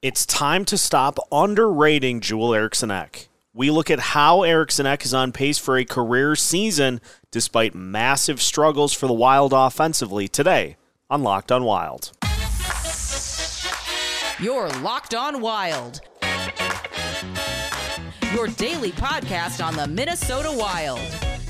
It's 0.00 0.24
time 0.24 0.64
to 0.66 0.78
stop 0.78 1.18
underrating 1.32 2.20
Joel 2.20 2.54
Eriksson 2.54 2.88
Ek. 2.92 3.28
We 3.52 3.72
look 3.72 3.90
at 3.90 3.98
how 3.98 4.44
Eriksson 4.44 4.86
Ek 4.86 5.04
is 5.04 5.12
on 5.12 5.32
pace 5.32 5.58
for 5.58 5.76
a 5.76 5.84
career 5.84 6.36
season 6.36 7.00
despite 7.32 7.74
massive 7.74 8.40
struggles 8.40 8.92
for 8.92 9.08
the 9.08 9.12
Wild 9.12 9.52
offensively 9.52 10.28
today 10.28 10.76
on 11.10 11.24
Locked 11.24 11.50
on 11.50 11.64
Wild. 11.64 12.12
You're 14.38 14.68
Locked 14.82 15.16
on 15.16 15.40
Wild. 15.40 16.00
Your 18.32 18.46
daily 18.46 18.92
podcast 18.92 19.64
on 19.66 19.74
the 19.74 19.88
Minnesota 19.88 20.52
Wild. 20.56 21.00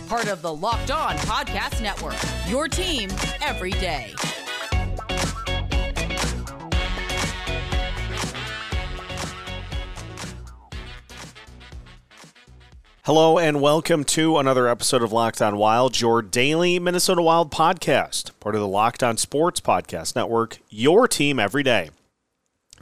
Part 0.08 0.28
of 0.28 0.40
the 0.40 0.54
Locked 0.54 0.90
On 0.90 1.16
Podcast 1.16 1.82
Network. 1.82 2.16
Your 2.48 2.66
team 2.66 3.10
every 3.42 3.72
day. 3.72 4.14
Hello 13.08 13.38
and 13.38 13.62
welcome 13.62 14.04
to 14.04 14.36
another 14.36 14.68
episode 14.68 15.02
of 15.02 15.12
Locked 15.12 15.40
On 15.40 15.56
Wild, 15.56 15.98
your 15.98 16.20
daily 16.20 16.78
Minnesota 16.78 17.22
Wild 17.22 17.50
podcast, 17.50 18.32
part 18.38 18.54
of 18.54 18.60
the 18.60 18.68
Locked 18.68 19.02
On 19.02 19.16
Sports 19.16 19.62
Podcast 19.62 20.14
Network, 20.14 20.58
your 20.68 21.08
team 21.08 21.38
every 21.40 21.62
day. 21.62 21.88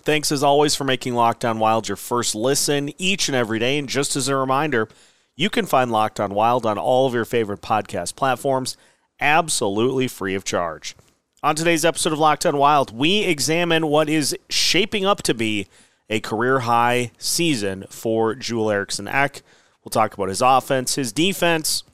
Thanks 0.00 0.32
as 0.32 0.42
always 0.42 0.74
for 0.74 0.82
making 0.82 1.14
Locked 1.14 1.44
On 1.44 1.60
Wild 1.60 1.86
your 1.86 1.94
first 1.94 2.34
listen 2.34 2.90
each 2.98 3.28
and 3.28 3.36
every 3.36 3.60
day. 3.60 3.78
And 3.78 3.88
just 3.88 4.16
as 4.16 4.26
a 4.26 4.34
reminder, 4.34 4.88
you 5.36 5.48
can 5.48 5.64
find 5.64 5.92
Locked 5.92 6.18
On 6.18 6.34
Wild 6.34 6.66
on 6.66 6.76
all 6.76 7.06
of 7.06 7.14
your 7.14 7.24
favorite 7.24 7.62
podcast 7.62 8.16
platforms 8.16 8.76
absolutely 9.20 10.08
free 10.08 10.34
of 10.34 10.42
charge. 10.42 10.96
On 11.44 11.54
today's 11.54 11.84
episode 11.84 12.12
of 12.12 12.18
Locked 12.18 12.46
On 12.46 12.56
Wild, 12.56 12.92
we 12.92 13.20
examine 13.20 13.86
what 13.86 14.08
is 14.08 14.36
shaping 14.50 15.06
up 15.06 15.22
to 15.22 15.34
be 15.34 15.68
a 16.10 16.18
career 16.18 16.58
high 16.58 17.12
season 17.16 17.84
for 17.90 18.34
Joel 18.34 18.72
Eriksson 18.72 19.06
Ek. 19.06 19.42
We'll 19.86 19.90
talk 19.90 20.14
about 20.14 20.30
his 20.30 20.42
offense, 20.42 20.96
his 20.96 21.12
defense, 21.12 21.84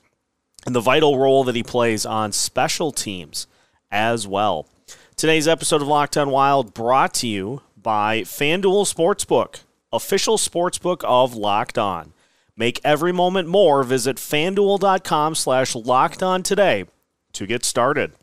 and 0.65 0.73
the 0.73 0.81
vital 0.81 1.19
role 1.19 1.43
that 1.43 1.55
he 1.55 1.61
plays 1.61 2.07
on 2.07 2.31
special 2.31 2.91
teams 2.91 3.45
as 3.91 4.27
well. 4.27 4.67
Today's 5.15 5.47
episode 5.47 5.83
of 5.83 5.87
Locked 5.87 6.17
On 6.17 6.31
Wild 6.31 6.73
brought 6.73 7.13
to 7.13 7.27
you 7.27 7.61
by 7.77 8.21
FanDuel 8.21 8.91
Sportsbook, 8.91 9.59
official 9.91 10.39
sportsbook 10.39 11.03
of 11.03 11.35
Locked 11.35 11.77
On. 11.77 12.13
Make 12.57 12.81
every 12.83 13.11
moment 13.11 13.47
more. 13.47 13.83
Visit 13.83 14.17
fanduel.com 14.17 15.35
slash 15.35 15.75
locked 15.75 16.23
on 16.23 16.41
today 16.41 16.85
to 17.33 17.45
get 17.45 17.63
started. 17.63 18.13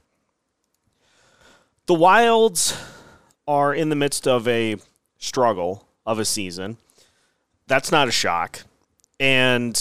The 1.87 1.95
Wilds 1.95 2.77
are 3.47 3.73
in 3.73 3.89
the 3.89 3.95
midst 3.95 4.27
of 4.27 4.49
a 4.49 4.79
struggle 5.19 5.87
of 6.05 6.19
a 6.19 6.25
season. 6.25 6.77
That's 7.69 7.93
not 7.93 8.09
a 8.09 8.13
shock. 8.13 8.65
And 9.21 9.79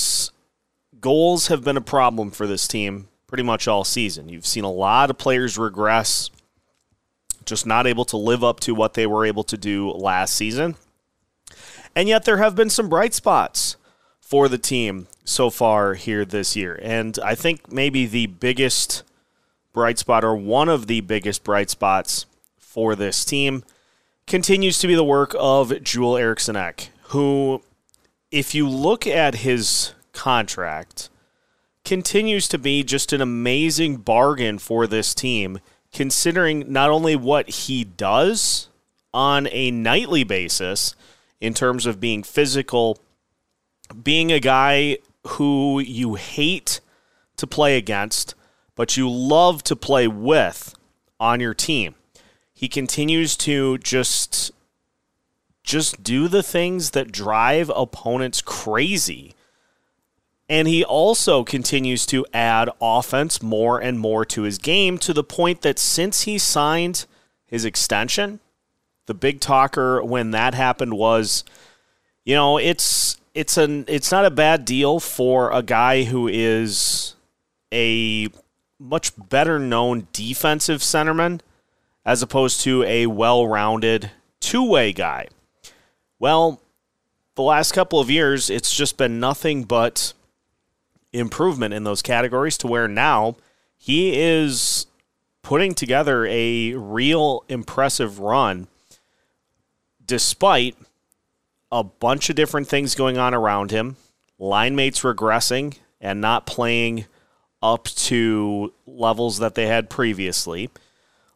goals 0.99 1.47
have 1.47 1.63
been 1.63 1.77
a 1.77 1.81
problem 1.81 2.29
for 2.29 2.45
this 2.45 2.67
team 2.67 3.07
pretty 3.25 3.43
much 3.43 3.67
all 3.67 3.85
season. 3.85 4.27
You've 4.27 4.45
seen 4.45 4.65
a 4.65 4.71
lot 4.71 5.09
of 5.09 5.17
players 5.17 5.57
regress, 5.57 6.29
just 7.45 7.65
not 7.65 7.87
able 7.87 8.03
to 8.05 8.17
live 8.17 8.43
up 8.43 8.59
to 8.61 8.75
what 8.75 8.95
they 8.95 9.07
were 9.07 9.25
able 9.25 9.45
to 9.45 9.57
do 9.57 9.91
last 9.91 10.35
season. 10.35 10.75
And 11.95 12.09
yet 12.09 12.25
there 12.25 12.37
have 12.37 12.55
been 12.55 12.69
some 12.69 12.89
bright 12.89 13.13
spots 13.13 13.77
for 14.19 14.49
the 14.49 14.57
team 14.57 15.07
so 15.23 15.49
far 15.49 15.93
here 15.93 16.25
this 16.25 16.55
year. 16.55 16.77
And 16.81 17.17
I 17.23 17.33
think 17.33 17.71
maybe 17.71 18.05
the 18.05 18.27
biggest 18.27 19.03
bright 19.71 19.99
spot, 19.99 20.25
or 20.25 20.35
one 20.35 20.67
of 20.67 20.87
the 20.87 21.01
biggest 21.01 21.43
bright 21.43 21.69
spots 21.69 22.25
for 22.57 22.95
this 22.95 23.23
team, 23.23 23.63
continues 24.27 24.79
to 24.79 24.87
be 24.87 24.95
the 24.95 25.03
work 25.03 25.35
of 25.39 25.81
Joel 25.81 26.17
Eriksson 26.17 26.55
Ek, 26.55 26.89
who 27.03 27.61
if 28.31 28.53
you 28.53 28.67
look 28.69 29.07
at 29.07 29.35
his 29.35 29.93
contract, 30.13 31.09
continues 31.83 32.47
to 32.47 32.57
be 32.57 32.83
just 32.83 33.13
an 33.13 33.21
amazing 33.21 33.97
bargain 33.97 34.59
for 34.59 34.85
this 34.85 35.13
team, 35.15 35.59
considering 35.91 36.71
not 36.71 36.89
only 36.89 37.15
what 37.15 37.49
he 37.49 37.83
does 37.83 38.69
on 39.13 39.47
a 39.51 39.71
nightly 39.71 40.23
basis 40.23 40.95
in 41.41 41.53
terms 41.53 41.85
of 41.85 41.99
being 41.99 42.21
physical, 42.21 42.99
being 44.03 44.31
a 44.31 44.39
guy 44.39 44.97
who 45.25 45.79
you 45.79 46.15
hate 46.15 46.79
to 47.37 47.47
play 47.47 47.77
against, 47.77 48.35
but 48.75 48.95
you 48.95 49.09
love 49.09 49.63
to 49.63 49.75
play 49.75 50.07
with 50.07 50.75
on 51.19 51.39
your 51.39 51.53
team. 51.53 51.95
He 52.53 52.67
continues 52.67 53.35
to 53.37 53.77
just 53.79 54.51
just 55.69 56.01
do 56.01 56.27
the 56.27 56.41
things 56.41 56.91
that 56.91 57.11
drive 57.11 57.71
opponents 57.75 58.41
crazy. 58.41 59.35
And 60.49 60.67
he 60.67 60.83
also 60.83 61.43
continues 61.43 62.07
to 62.07 62.25
add 62.33 62.71
offense 62.81 63.41
more 63.43 63.79
and 63.79 63.99
more 63.99 64.25
to 64.25 64.41
his 64.41 64.57
game 64.57 64.97
to 64.97 65.13
the 65.13 65.23
point 65.23 65.61
that 65.61 65.77
since 65.77 66.23
he 66.23 66.39
signed 66.39 67.05
his 67.45 67.65
extension, 67.65 68.39
the 69.05 69.13
big 69.13 69.39
talker 69.39 70.03
when 70.03 70.31
that 70.31 70.55
happened 70.55 70.95
was, 70.95 71.43
you 72.25 72.33
know, 72.33 72.57
it's 72.57 73.19
it's 73.35 73.55
an 73.55 73.85
it's 73.87 74.11
not 74.11 74.25
a 74.25 74.31
bad 74.31 74.65
deal 74.65 74.99
for 74.99 75.51
a 75.51 75.61
guy 75.61 76.03
who 76.03 76.27
is 76.27 77.13
a 77.71 78.27
much 78.79 79.11
better 79.29 79.59
known 79.59 80.07
defensive 80.13 80.81
centerman 80.81 81.41
as 82.03 82.23
opposed 82.23 82.61
to 82.61 82.81
a 82.83 83.05
well-rounded 83.05 84.09
two-way 84.39 84.91
guy. 84.93 85.27
Well, 86.19 86.61
the 87.35 87.41
last 87.41 87.71
couple 87.71 87.99
of 87.99 88.11
years, 88.11 88.49
it's 88.49 88.75
just 88.75 88.97
been 88.97 89.19
nothing 89.19 89.63
but 89.63 90.13
improvement 91.13 91.73
in 91.73 91.85
those 91.85 92.01
categories 92.01 92.57
to 92.57 92.67
where 92.67 92.87
now 92.87 93.37
he 93.77 94.19
is 94.19 94.85
putting 95.41 95.73
together 95.73 96.25
a 96.25 96.73
real 96.73 97.43
impressive 97.47 98.19
run 98.19 98.67
despite 100.05 100.75
a 101.71 101.83
bunch 101.83 102.29
of 102.29 102.35
different 102.35 102.67
things 102.67 102.95
going 102.95 103.17
on 103.17 103.33
around 103.33 103.71
him, 103.71 103.95
line 104.37 104.75
mates 104.75 105.01
regressing 105.01 105.77
and 106.01 106.19
not 106.19 106.45
playing 106.45 107.05
up 107.61 107.85
to 107.85 108.73
levels 108.85 109.39
that 109.39 109.55
they 109.55 109.67
had 109.67 109.89
previously, 109.89 110.69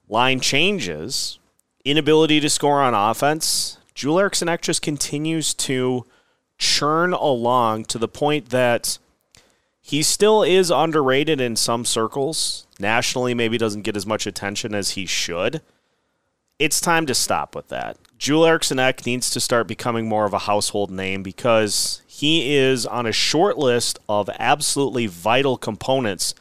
line 0.10 0.40
changes, 0.40 1.40
inability 1.86 2.40
to 2.40 2.50
score 2.50 2.82
on 2.82 2.94
offense, 2.94 3.78
Joel 3.94 4.20
Eriksson 4.20 4.50
Ek 4.50 4.62
just 4.62 4.82
continues 4.82 5.54
to 5.56 6.06
churn 6.58 7.14
along 7.14 7.86
to 7.86 7.98
the 7.98 8.08
point 8.08 8.50
that 8.50 8.98
he 9.82 10.02
still 10.02 10.44
is 10.44 10.72
underrated 10.72 11.42
in 11.42 11.56
some 11.56 11.86
circles. 11.86 12.66
Nationally, 12.80 13.34
maybe 13.34 13.58
doesn't 13.58 13.82
get 13.82 13.98
as 13.98 14.06
much 14.06 14.26
attention 14.26 14.74
as 14.74 14.92
he 14.92 15.06
should. 15.06 15.62
It's 16.58 16.80
time 16.80 17.06
to 17.08 17.16
stop 17.16 17.56
with 17.56 17.68
that. 17.68 17.98
Joel 18.18 18.46
Eriksson 18.46 18.80
Ek 18.80 19.06
needs 19.06 19.30
to 19.32 19.40
start 19.40 19.68
becoming 19.68 20.08
more 20.08 20.26
of 20.26 20.34
a 20.34 20.40
household 20.40 20.90
name 20.90 21.22
because 21.22 22.02
he 22.08 22.56
is 22.56 22.86
on 22.86 23.06
a 23.06 23.12
short 23.12 23.58
list 23.58 24.00
of 24.08 24.30
absolutely 24.40 25.08
vital 25.08 25.58
components 25.58 26.34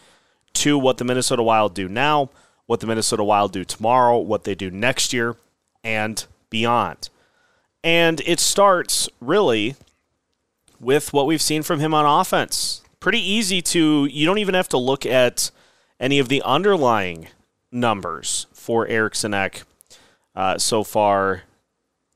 to 0.55 0.79
what 0.79 0.99
the 0.99 1.05
Minnesota 1.05 1.43
Wild 1.43 1.75
do 1.75 1.89
now, 1.89 2.31
what 2.67 2.81
the 2.81 2.87
Minnesota 2.87 3.25
Wild 3.25 3.53
do 3.53 3.65
tomorrow, 3.65 4.19
what 4.19 4.45
they 4.45 4.55
do 4.55 4.71
next 4.71 5.13
year, 5.13 5.35
and 5.83 6.25
beyond. 6.51 7.09
And 7.85 8.21
it 8.27 8.41
starts 8.41 9.09
really 9.21 9.77
with 10.79 11.13
what 11.13 11.27
we've 11.27 11.43
seen 11.43 11.63
from 11.63 11.81
him 11.81 11.95
on 11.95 12.05
offense. 12.05 12.83
Pretty 13.01 13.21
easy 13.21 13.63
to, 13.63 14.07
you 14.07 14.27
don't 14.27 14.39
even 14.39 14.55
have 14.55 14.69
to 14.71 14.79
look 14.79 15.05
at 15.05 15.51
any 15.99 16.19
of 16.19 16.29
the 16.29 16.43
underlying 16.43 17.29
numbers 17.71 18.47
for 18.53 18.87
Eriksson 18.87 19.35
Ek 19.35 19.63
uh, 20.35 20.59
so 20.59 20.85
far 20.85 21.43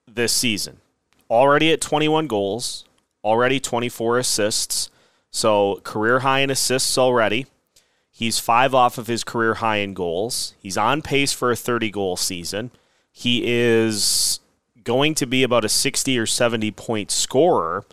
this 0.07 0.33
season. 0.33 0.79
Already 1.31 1.73
at 1.73 1.81
21 1.81 2.27
goals, 2.27 2.85
already 3.25 3.59
24 3.59 4.19
assists, 4.19 4.91
so 5.31 5.81
career 5.83 6.21
high 6.21 6.41
in 6.41 6.51
assists 6.51 6.97
already. 6.97 7.47
He's 8.11 8.39
five 8.39 8.75
off 8.75 8.97
of 8.97 9.09
his 9.09 9.25
career 9.25 9.55
high 9.55 9.77
in 9.79 9.93
goals. 9.93 10.55
He's 10.59 10.79
on 10.79 11.03
pace 11.03 11.33
for 11.33 11.51
a 11.51 11.57
30 11.57 11.91
goal 11.91 12.17
season. 12.17 12.71
He 13.13 13.43
is 13.45 14.41
going 14.87 15.15
to 15.17 15.27
be 15.27 15.43
about 15.43 15.67
a 15.67 15.69
60 15.69 16.19
or 16.19 16.25
70 16.25 16.71
point 16.71 17.11
scorer. 17.11 17.85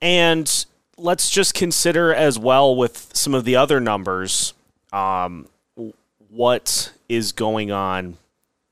And 0.00 0.66
let's 0.96 1.28
just 1.28 1.52
consider 1.52 2.14
as 2.14 2.38
well 2.38 2.74
with 2.74 3.10
some 3.12 3.34
of 3.34 3.44
the 3.44 3.56
other 3.56 3.80
numbers 3.80 4.54
um, 4.92 5.46
what 6.30 6.92
is 7.08 7.32
going 7.32 7.70
on 7.70 8.16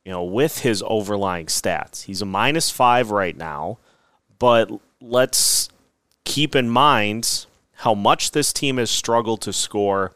you 0.05 0.13
know 0.13 0.25
with 0.25 0.61
his 0.61 0.83
overlying 0.87 1.47
stats 1.47 2.05
he's 2.05 2.23
a 2.23 2.27
minus 2.27 2.71
five 2.71 3.11
right 3.11 3.37
now 3.37 3.79
but 4.39 4.71
let's 5.01 5.69
keep 6.25 6.57
in 6.57 6.69
mind 6.69 7.47
how 7.75 7.95
much 7.95 8.31
this 8.31 8.53
team 8.53 8.79
has 8.79 8.91
struggled 8.91 9.41
to 9.41 9.53
score 9.53 10.13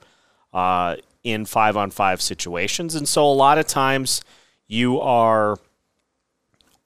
uh, 0.53 0.97
in 1.25 1.45
five 1.45 1.77
on 1.77 1.91
five 1.91 2.21
situations 2.21 2.95
and 2.95 3.09
so 3.09 3.25
a 3.25 3.33
lot 3.33 3.59
of 3.59 3.67
times 3.67 4.23
you 4.67 5.01
are 5.01 5.59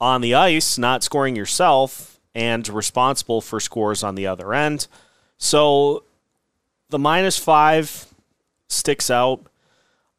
on 0.03 0.19
the 0.19 0.35
ice, 0.35 0.77
not 0.77 1.01
scoring 1.01 1.33
yourself, 1.33 2.19
and 2.35 2.67
responsible 2.67 3.39
for 3.39 3.61
scores 3.61 4.03
on 4.03 4.15
the 4.15 4.27
other 4.27 4.53
end. 4.53 4.85
So 5.37 6.03
the 6.89 6.99
minus 6.99 7.39
five 7.39 8.07
sticks 8.67 9.09
out. 9.09 9.45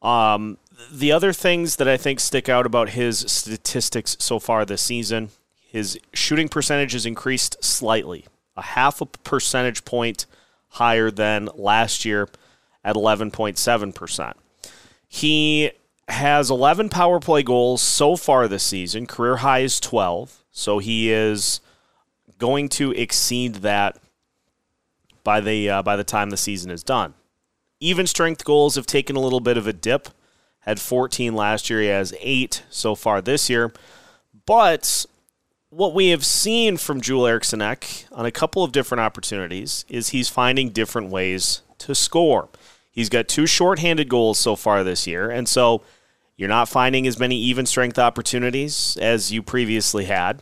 Um, 0.01 0.57
the 0.91 1.11
other 1.11 1.31
things 1.31 1.75
that 1.75 1.87
I 1.87 1.97
think 1.97 2.19
stick 2.19 2.49
out 2.49 2.65
about 2.65 2.89
his 2.89 3.19
statistics 3.31 4.17
so 4.19 4.39
far 4.39 4.65
this 4.65 4.81
season, 4.81 5.29
his 5.59 5.99
shooting 6.13 6.49
percentage 6.49 6.93
has 6.93 7.05
increased 7.05 7.63
slightly, 7.63 8.25
a 8.57 8.63
half 8.63 9.01
a 9.01 9.05
percentage 9.05 9.85
point 9.85 10.25
higher 10.69 11.11
than 11.11 11.47
last 11.53 12.05
year 12.05 12.27
at 12.83 12.95
11.7%. 12.95 14.33
He 15.07 15.71
has 16.07 16.49
11 16.49 16.89
power 16.89 17.19
play 17.19 17.43
goals 17.43 17.81
so 17.81 18.15
far 18.15 18.47
this 18.47 18.63
season. 18.63 19.05
Career 19.05 19.37
high 19.37 19.59
is 19.59 19.79
12. 19.79 20.43
So 20.51 20.79
he 20.79 21.11
is 21.11 21.59
going 22.37 22.69
to 22.69 22.91
exceed 22.91 23.55
that 23.55 23.97
by 25.23 25.41
the 25.41 25.69
uh, 25.69 25.83
by 25.83 25.95
the 25.95 26.03
time 26.03 26.29
the 26.29 26.37
season 26.37 26.71
is 26.71 26.83
done. 26.83 27.13
Even 27.79 28.07
strength 28.07 28.45
goals 28.45 28.75
have 28.75 28.85
taken 28.85 29.15
a 29.15 29.19
little 29.19 29.39
bit 29.39 29.57
of 29.57 29.67
a 29.67 29.73
dip. 29.73 30.09
Had 30.59 30.79
14 30.79 31.35
last 31.35 31.69
year. 31.69 31.81
He 31.81 31.87
has 31.87 32.13
eight 32.19 32.63
so 32.69 32.95
far 32.95 33.21
this 33.21 33.49
year. 33.49 33.73
But 34.45 35.05
what 35.69 35.93
we 35.93 36.09
have 36.09 36.25
seen 36.25 36.77
from 36.77 37.01
Joel 37.01 37.27
Eriksson 37.27 37.61
Ek 37.61 38.05
on 38.11 38.25
a 38.25 38.31
couple 38.31 38.63
of 38.63 38.71
different 38.71 39.01
opportunities 39.01 39.83
is 39.89 40.09
he's 40.09 40.29
finding 40.29 40.69
different 40.69 41.09
ways 41.09 41.61
to 41.79 41.93
score. 41.93 42.49
He's 42.89 43.09
got 43.09 43.27
two 43.27 43.45
shorthanded 43.45 44.07
goals 44.07 44.39
so 44.39 44.55
far 44.55 44.83
this 44.83 45.05
year, 45.05 45.29
and 45.29 45.49
so 45.49 45.81
you're 46.37 46.49
not 46.49 46.69
finding 46.69 47.07
as 47.07 47.19
many 47.19 47.37
even 47.37 47.65
strength 47.65 47.97
opportunities 47.97 48.97
as 49.01 49.31
you 49.31 49.41
previously 49.41 50.05
had. 50.05 50.41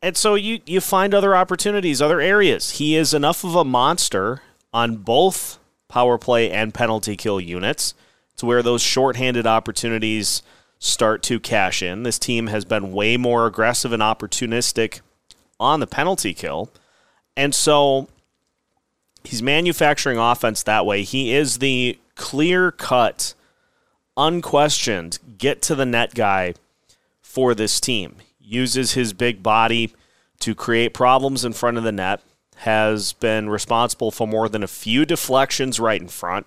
And 0.00 0.16
so 0.16 0.34
you, 0.34 0.60
you 0.64 0.80
find 0.80 1.12
other 1.12 1.34
opportunities, 1.34 2.00
other 2.00 2.20
areas. 2.20 2.72
He 2.72 2.96
is 2.96 3.12
enough 3.12 3.44
of 3.44 3.54
a 3.54 3.64
monster 3.64 4.42
on 4.72 4.96
both 4.96 5.58
power 5.88 6.18
play 6.18 6.50
and 6.50 6.72
penalty 6.72 7.16
kill 7.16 7.40
units 7.40 7.94
to 8.36 8.46
where 8.46 8.62
those 8.62 8.82
shorthanded 8.82 9.46
opportunities 9.46 10.42
start 10.78 11.22
to 11.24 11.40
cash 11.40 11.82
in. 11.82 12.04
This 12.04 12.18
team 12.18 12.46
has 12.46 12.64
been 12.64 12.92
way 12.92 13.16
more 13.16 13.46
aggressive 13.46 13.92
and 13.92 14.02
opportunistic 14.02 15.00
on 15.58 15.80
the 15.80 15.86
penalty 15.86 16.34
kill. 16.34 16.70
And 17.36 17.54
so 17.54 18.08
he's 19.24 19.42
manufacturing 19.42 20.18
offense 20.18 20.62
that 20.62 20.86
way. 20.86 21.02
He 21.02 21.34
is 21.34 21.58
the 21.58 21.98
clear 22.14 22.70
cut, 22.70 23.34
unquestioned, 24.18 25.18
get 25.38 25.62
to 25.62 25.74
the 25.74 25.86
net 25.86 26.14
guy 26.14 26.54
for 27.22 27.54
this 27.54 27.80
team. 27.80 28.16
Uses 28.40 28.92
his 28.92 29.12
big 29.12 29.42
body 29.42 29.94
to 30.40 30.54
create 30.54 30.92
problems 30.92 31.44
in 31.44 31.52
front 31.52 31.78
of 31.78 31.84
the 31.84 31.92
net, 31.92 32.20
has 32.56 33.12
been 33.12 33.48
responsible 33.48 34.10
for 34.10 34.26
more 34.26 34.48
than 34.48 34.62
a 34.62 34.68
few 34.68 35.04
deflections 35.06 35.78
right 35.80 36.00
in 36.00 36.08
front. 36.08 36.46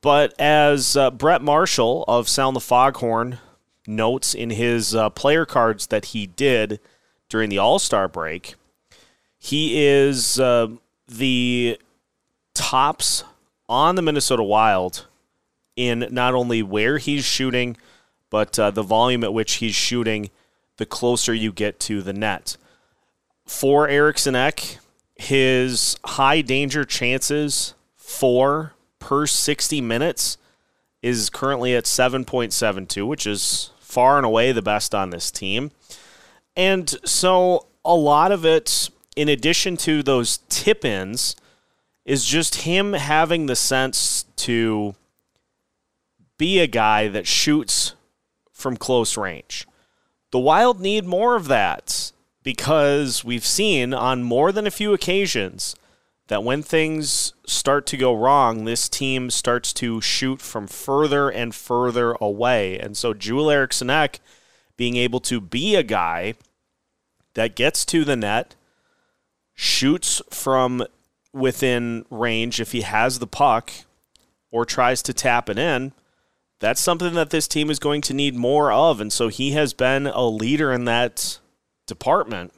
But 0.00 0.34
as 0.38 0.96
uh, 0.96 1.10
Brett 1.10 1.42
Marshall 1.42 2.04
of 2.08 2.28
Sound 2.28 2.56
the 2.56 2.60
Foghorn 2.60 3.38
notes 3.86 4.34
in 4.34 4.50
his 4.50 4.94
uh, 4.94 5.10
player 5.10 5.46
cards 5.46 5.88
that 5.88 6.06
he 6.06 6.26
did 6.26 6.80
during 7.28 7.50
the 7.50 7.58
All 7.58 7.78
Star 7.78 8.08
break, 8.08 8.54
he 9.38 9.86
is 9.86 10.40
uh, 10.40 10.68
the 11.06 11.78
tops 12.54 13.24
on 13.68 13.94
the 13.94 14.02
Minnesota 14.02 14.42
Wild 14.42 15.06
in 15.80 16.06
not 16.10 16.34
only 16.34 16.62
where 16.62 16.98
he's 16.98 17.24
shooting, 17.24 17.74
but 18.28 18.58
uh, 18.58 18.70
the 18.70 18.82
volume 18.82 19.24
at 19.24 19.32
which 19.32 19.54
he's 19.54 19.74
shooting 19.74 20.28
the 20.76 20.84
closer 20.84 21.32
you 21.32 21.52
get 21.52 21.80
to 21.80 22.02
the 22.02 22.12
net. 22.12 22.58
For 23.46 23.88
Eriksson 23.88 24.36
Ek, 24.36 24.76
his 25.16 25.96
high 26.04 26.42
danger 26.42 26.84
chances 26.84 27.74
for 27.96 28.74
per 28.98 29.26
60 29.26 29.80
minutes 29.80 30.36
is 31.02 31.30
currently 31.30 31.74
at 31.74 31.84
7.72, 31.84 33.06
which 33.06 33.26
is 33.26 33.70
far 33.80 34.18
and 34.18 34.26
away 34.26 34.52
the 34.52 34.60
best 34.60 34.94
on 34.94 35.08
this 35.08 35.30
team. 35.30 35.70
And 36.54 36.94
so 37.04 37.66
a 37.86 37.94
lot 37.94 38.32
of 38.32 38.44
it, 38.44 38.90
in 39.16 39.30
addition 39.30 39.78
to 39.78 40.02
those 40.02 40.40
tip 40.50 40.84
ins, 40.84 41.36
is 42.04 42.26
just 42.26 42.62
him 42.62 42.92
having 42.92 43.46
the 43.46 43.56
sense 43.56 44.26
to 44.36 44.94
be 46.40 46.58
a 46.58 46.66
guy 46.66 47.06
that 47.06 47.26
shoots 47.26 47.94
from 48.50 48.74
close 48.74 49.18
range. 49.18 49.68
The 50.30 50.38
Wild 50.38 50.80
need 50.80 51.04
more 51.04 51.36
of 51.36 51.48
that 51.48 52.12
because 52.42 53.22
we've 53.22 53.44
seen 53.44 53.92
on 53.92 54.22
more 54.22 54.50
than 54.50 54.66
a 54.66 54.70
few 54.70 54.94
occasions 54.94 55.76
that 56.28 56.42
when 56.42 56.62
things 56.62 57.34
start 57.46 57.86
to 57.88 57.98
go 57.98 58.14
wrong, 58.14 58.64
this 58.64 58.88
team 58.88 59.28
starts 59.28 59.74
to 59.74 60.00
shoot 60.00 60.40
from 60.40 60.66
further 60.66 61.28
and 61.28 61.54
further 61.54 62.12
away. 62.22 62.78
And 62.78 62.96
so 62.96 63.12
Joel 63.12 63.50
Eriksson 63.50 63.90
Ek 63.90 64.18
being 64.78 64.96
able 64.96 65.20
to 65.20 65.42
be 65.42 65.76
a 65.76 65.82
guy 65.82 66.32
that 67.34 67.54
gets 67.54 67.84
to 67.84 68.02
the 68.02 68.16
net, 68.16 68.54
shoots 69.54 70.22
from 70.30 70.86
within 71.34 72.06
range 72.08 72.62
if 72.62 72.72
he 72.72 72.80
has 72.80 73.18
the 73.18 73.26
puck 73.26 73.70
or 74.50 74.64
tries 74.64 75.02
to 75.02 75.12
tap 75.12 75.50
it 75.50 75.58
in, 75.58 75.92
that's 76.60 76.80
something 76.80 77.14
that 77.14 77.30
this 77.30 77.48
team 77.48 77.70
is 77.70 77.78
going 77.78 78.02
to 78.02 78.14
need 78.14 78.36
more 78.36 78.70
of. 78.70 79.00
And 79.00 79.12
so 79.12 79.28
he 79.28 79.52
has 79.52 79.72
been 79.72 80.06
a 80.06 80.26
leader 80.26 80.72
in 80.72 80.84
that 80.84 81.40
department, 81.86 82.52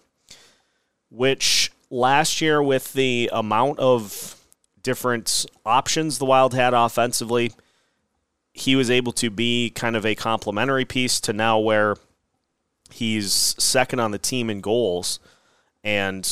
which 1.08 1.70
last 1.88 2.40
year 2.40 2.60
with 2.60 2.92
the 2.92 3.30
amount 3.32 3.78
of 3.78 4.36
different 4.82 5.46
options 5.64 6.18
the 6.18 6.24
Wild 6.24 6.52
had 6.52 6.74
offensively, 6.74 7.52
he 8.52 8.74
was 8.74 8.90
able 8.90 9.12
to 9.12 9.30
be 9.30 9.70
kind 9.70 9.94
of 9.94 10.04
a 10.04 10.16
complementary 10.16 10.84
piece 10.84 11.20
to 11.20 11.32
now 11.32 11.60
where 11.60 11.96
he's 12.90 13.32
second 13.32 14.00
on 14.00 14.10
the 14.10 14.18
team 14.18 14.50
in 14.50 14.60
goals. 14.60 15.20
And 15.84 16.24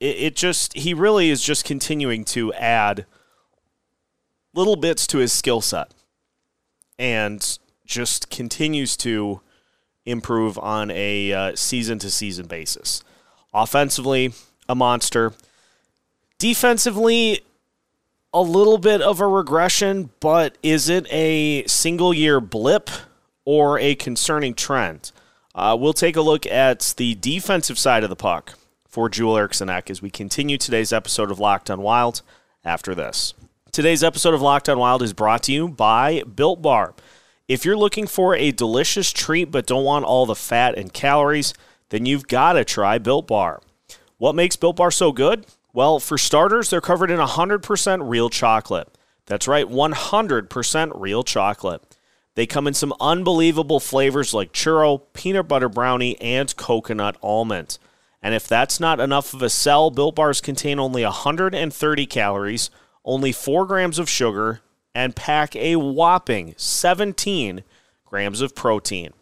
it, 0.00 0.16
it 0.16 0.36
just, 0.36 0.72
he 0.72 0.94
really 0.94 1.28
is 1.28 1.42
just 1.42 1.66
continuing 1.66 2.24
to 2.26 2.52
add 2.54 3.04
little 4.54 4.76
bits 4.76 5.06
to 5.08 5.18
his 5.18 5.34
skill 5.34 5.60
set 5.60 5.92
and 6.98 7.58
just 7.86 8.30
continues 8.30 8.96
to 8.98 9.40
improve 10.04 10.58
on 10.58 10.90
a 10.90 11.52
season 11.54 11.98
to 11.98 12.10
season 12.10 12.46
basis. 12.46 13.02
Offensively, 13.52 14.32
a 14.68 14.74
monster. 14.74 15.32
Defensively, 16.38 17.40
a 18.32 18.42
little 18.42 18.78
bit 18.78 19.00
of 19.00 19.20
a 19.20 19.26
regression, 19.26 20.10
but 20.20 20.56
is 20.62 20.88
it 20.88 21.06
a 21.10 21.64
single 21.66 22.12
year 22.12 22.40
blip 22.40 22.90
or 23.44 23.78
a 23.78 23.94
concerning 23.94 24.54
trend? 24.54 25.12
Uh, 25.54 25.76
we'll 25.78 25.92
take 25.92 26.16
a 26.16 26.20
look 26.20 26.46
at 26.46 26.94
the 26.98 27.14
defensive 27.16 27.78
side 27.78 28.04
of 28.04 28.10
the 28.10 28.16
puck 28.16 28.54
for 28.86 29.08
Joel 29.08 29.38
Eriksson 29.38 29.68
Ek 29.70 29.90
as 29.90 30.02
we 30.02 30.10
continue 30.10 30.58
today's 30.58 30.92
episode 30.92 31.30
of 31.30 31.38
Locked 31.38 31.70
on 31.70 31.80
Wild 31.80 32.22
after 32.64 32.94
this. 32.94 33.34
Today's 33.70 34.02
episode 34.02 34.32
of 34.32 34.40
Locked 34.40 34.68
on 34.70 34.78
Wild 34.78 35.02
is 35.02 35.12
brought 35.12 35.42
to 35.44 35.52
you 35.52 35.68
by 35.68 36.22
Built 36.22 36.62
Bar. 36.62 36.94
If 37.46 37.64
you're 37.64 37.76
looking 37.76 38.06
for 38.06 38.34
a 38.34 38.50
delicious 38.50 39.12
treat 39.12 39.50
but 39.50 39.66
don't 39.66 39.84
want 39.84 40.06
all 40.06 40.24
the 40.24 40.34
fat 40.34 40.76
and 40.76 40.92
calories, 40.92 41.52
then 41.90 42.06
you've 42.06 42.26
got 42.26 42.54
to 42.54 42.64
try 42.64 42.98
Built 42.98 43.26
Bar. 43.26 43.60
What 44.16 44.34
makes 44.34 44.56
Built 44.56 44.76
Bar 44.76 44.90
so 44.90 45.12
good? 45.12 45.46
Well, 45.74 46.00
for 46.00 46.16
starters, 46.16 46.70
they're 46.70 46.80
covered 46.80 47.10
in 47.10 47.20
100% 47.20 48.08
real 48.08 48.30
chocolate. 48.30 48.88
That's 49.26 49.46
right, 49.46 49.66
100% 49.66 50.92
real 50.94 51.22
chocolate. 51.22 51.96
They 52.34 52.46
come 52.46 52.66
in 52.66 52.74
some 52.74 52.94
unbelievable 53.00 53.80
flavors 53.80 54.32
like 54.32 54.52
churro, 54.52 55.02
peanut 55.12 55.46
butter 55.46 55.68
brownie, 55.68 56.18
and 56.20 56.56
coconut 56.56 57.16
almond. 57.22 57.78
And 58.22 58.34
if 58.34 58.48
that's 58.48 58.80
not 58.80 58.98
enough 58.98 59.34
of 59.34 59.42
a 59.42 59.50
sell, 59.50 59.90
Built 59.90 60.16
Bars 60.16 60.40
contain 60.40 60.80
only 60.80 61.04
130 61.04 62.06
calories, 62.06 62.70
only 63.08 63.32
4 63.32 63.66
grams 63.66 63.98
of 63.98 64.08
sugar, 64.08 64.60
and 64.94 65.16
pack 65.16 65.56
a 65.56 65.76
whopping 65.76 66.54
17 66.56 67.64
grams 68.04 68.40
of 68.40 68.54
protein. 68.54 69.12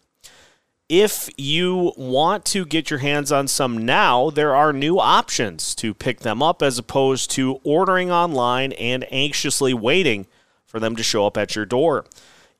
If 0.88 1.28
you 1.36 1.92
want 1.96 2.44
to 2.46 2.64
get 2.64 2.90
your 2.90 3.00
hands 3.00 3.32
on 3.32 3.48
some 3.48 3.84
now, 3.84 4.30
there 4.30 4.54
are 4.54 4.72
new 4.72 4.98
options 4.98 5.74
to 5.76 5.92
pick 5.94 6.20
them 6.20 6.42
up 6.42 6.62
as 6.62 6.78
opposed 6.78 7.30
to 7.32 7.60
ordering 7.64 8.10
online 8.10 8.72
and 8.72 9.04
anxiously 9.12 9.74
waiting 9.74 10.26
for 10.64 10.78
them 10.78 10.94
to 10.96 11.02
show 11.02 11.26
up 11.26 11.36
at 11.36 11.56
your 11.56 11.66
door. 11.66 12.04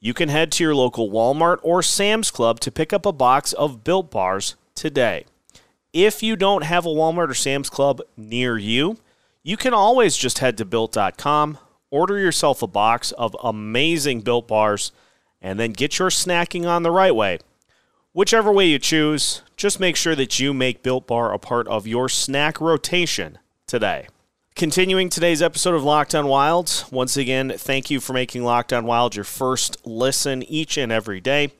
You 0.00 0.12
can 0.12 0.28
head 0.28 0.52
to 0.52 0.64
your 0.64 0.74
local 0.74 1.10
Walmart 1.10 1.58
or 1.62 1.82
Sam's 1.82 2.30
Club 2.30 2.60
to 2.60 2.72
pick 2.72 2.92
up 2.92 3.06
a 3.06 3.12
box 3.12 3.52
of 3.52 3.84
Built 3.84 4.10
Bars 4.10 4.56
today. 4.74 5.24
If 5.92 6.22
you 6.22 6.36
don't 6.36 6.64
have 6.64 6.84
a 6.84 6.90
Walmart 6.90 7.30
or 7.30 7.34
Sam's 7.34 7.70
Club 7.70 8.00
near 8.16 8.58
you, 8.58 8.98
you 9.46 9.56
can 9.56 9.72
always 9.72 10.16
just 10.16 10.40
head 10.40 10.58
to 10.58 10.64
built.com, 10.64 11.58
order 11.90 12.18
yourself 12.18 12.62
a 12.62 12.66
box 12.66 13.12
of 13.12 13.36
amazing 13.42 14.22
Built 14.22 14.48
Bars, 14.48 14.92
and 15.40 15.60
then 15.60 15.72
get 15.72 15.98
your 15.98 16.10
snacking 16.10 16.66
on 16.66 16.82
the 16.82 16.90
right 16.90 17.14
way 17.14 17.38
Whichever 18.16 18.50
way 18.50 18.66
you 18.66 18.78
choose, 18.78 19.42
just 19.58 19.78
make 19.78 19.94
sure 19.94 20.14
that 20.14 20.40
you 20.40 20.54
make 20.54 20.82
Built 20.82 21.06
Bar 21.06 21.34
a 21.34 21.38
part 21.38 21.68
of 21.68 21.86
your 21.86 22.08
snack 22.08 22.62
rotation 22.62 23.36
today. 23.66 24.08
Continuing 24.54 25.10
today's 25.10 25.42
episode 25.42 25.74
of 25.74 25.84
Locked 25.84 26.14
On 26.14 26.26
Wilds, 26.26 26.90
once 26.90 27.18
again, 27.18 27.52
thank 27.58 27.90
you 27.90 28.00
for 28.00 28.14
making 28.14 28.42
Locked 28.42 28.72
On 28.72 28.86
Wild 28.86 29.14
your 29.14 29.24
first 29.26 29.76
listen 29.86 30.42
each 30.44 30.78
and 30.78 30.90
every 30.90 31.20
day. 31.20 31.52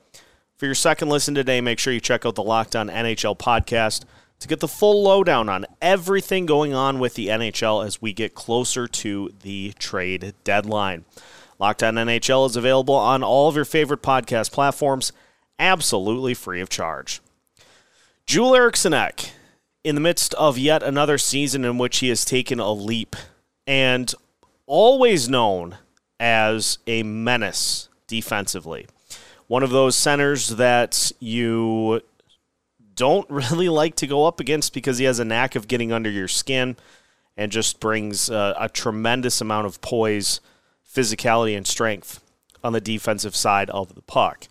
For 0.55 0.65
your 0.65 0.73
second 0.73 1.09
listen 1.09 1.35
today, 1.35 1.61
make 1.61 1.77
sure 1.77 1.93
you 1.93 1.99
check 1.99 2.25
out 2.25 2.33
the 2.33 2.41
Locked 2.41 2.75
On 2.75 2.89
NHL 2.89 3.37
podcast 3.37 4.03
to 4.39 4.47
get 4.47 4.59
the 4.59 4.67
full 4.67 5.03
lowdown 5.03 5.49
on 5.49 5.65
everything 5.81 6.45
going 6.45 6.73
on 6.73 6.99
with 6.99 7.15
the 7.15 7.27
NHL 7.27 7.85
as 7.85 8.01
we 8.01 8.13
get 8.13 8.35
closer 8.35 8.87
to 8.87 9.31
the 9.41 9.73
trade 9.79 10.33
deadline. 10.43 11.05
Locked 11.59 11.81
On 11.81 11.95
NHL 11.95 12.47
is 12.47 12.55
available 12.55 12.95
on 12.95 13.23
all 13.23 13.49
of 13.49 13.55
your 13.55 13.65
favorite 13.65 14.03
podcast 14.03 14.51
platforms, 14.51 15.11
absolutely 15.57 16.33
free 16.35 16.61
of 16.61 16.69
charge. 16.69 17.19
Joel 18.27 18.55
Eriksson 18.55 18.93
Ek, 18.93 19.31
in 19.83 19.95
the 19.95 20.01
midst 20.01 20.33
of 20.35 20.57
yet 20.57 20.83
another 20.83 21.17
season 21.17 21.65
in 21.65 21.77
which 21.77 21.99
he 21.99 22.09
has 22.09 22.25
taken 22.25 22.59
a 22.59 22.71
leap 22.71 23.15
and 23.65 24.13
always 24.65 25.27
known 25.29 25.77
as 26.19 26.77
a 26.85 27.03
menace 27.03 27.89
defensively. 28.05 28.85
One 29.47 29.63
of 29.63 29.69
those 29.69 29.95
centers 29.95 30.49
that 30.49 31.11
you 31.19 32.01
don't 32.97 33.29
really 33.29 33.69
like 33.69 33.95
to 33.95 34.07
go 34.07 34.25
up 34.25 34.41
against 34.41 34.73
because 34.73 34.97
he 34.97 35.05
has 35.05 35.19
a 35.19 35.25
knack 35.25 35.55
of 35.55 35.69
getting 35.69 35.93
under 35.93 36.09
your 36.09 36.27
skin 36.27 36.75
and 37.37 37.51
just 37.51 37.79
brings 37.79 38.29
uh, 38.29 38.55
a 38.59 38.67
tremendous 38.67 39.39
amount 39.39 39.67
of 39.67 39.79
poise, 39.79 40.41
physicality, 40.93 41.55
and 41.55 41.65
strength 41.65 42.19
on 42.63 42.73
the 42.73 42.81
defensive 42.81 43.35
side 43.35 43.69
of 43.69 43.95
the 43.95 44.01
puck. 44.01 44.47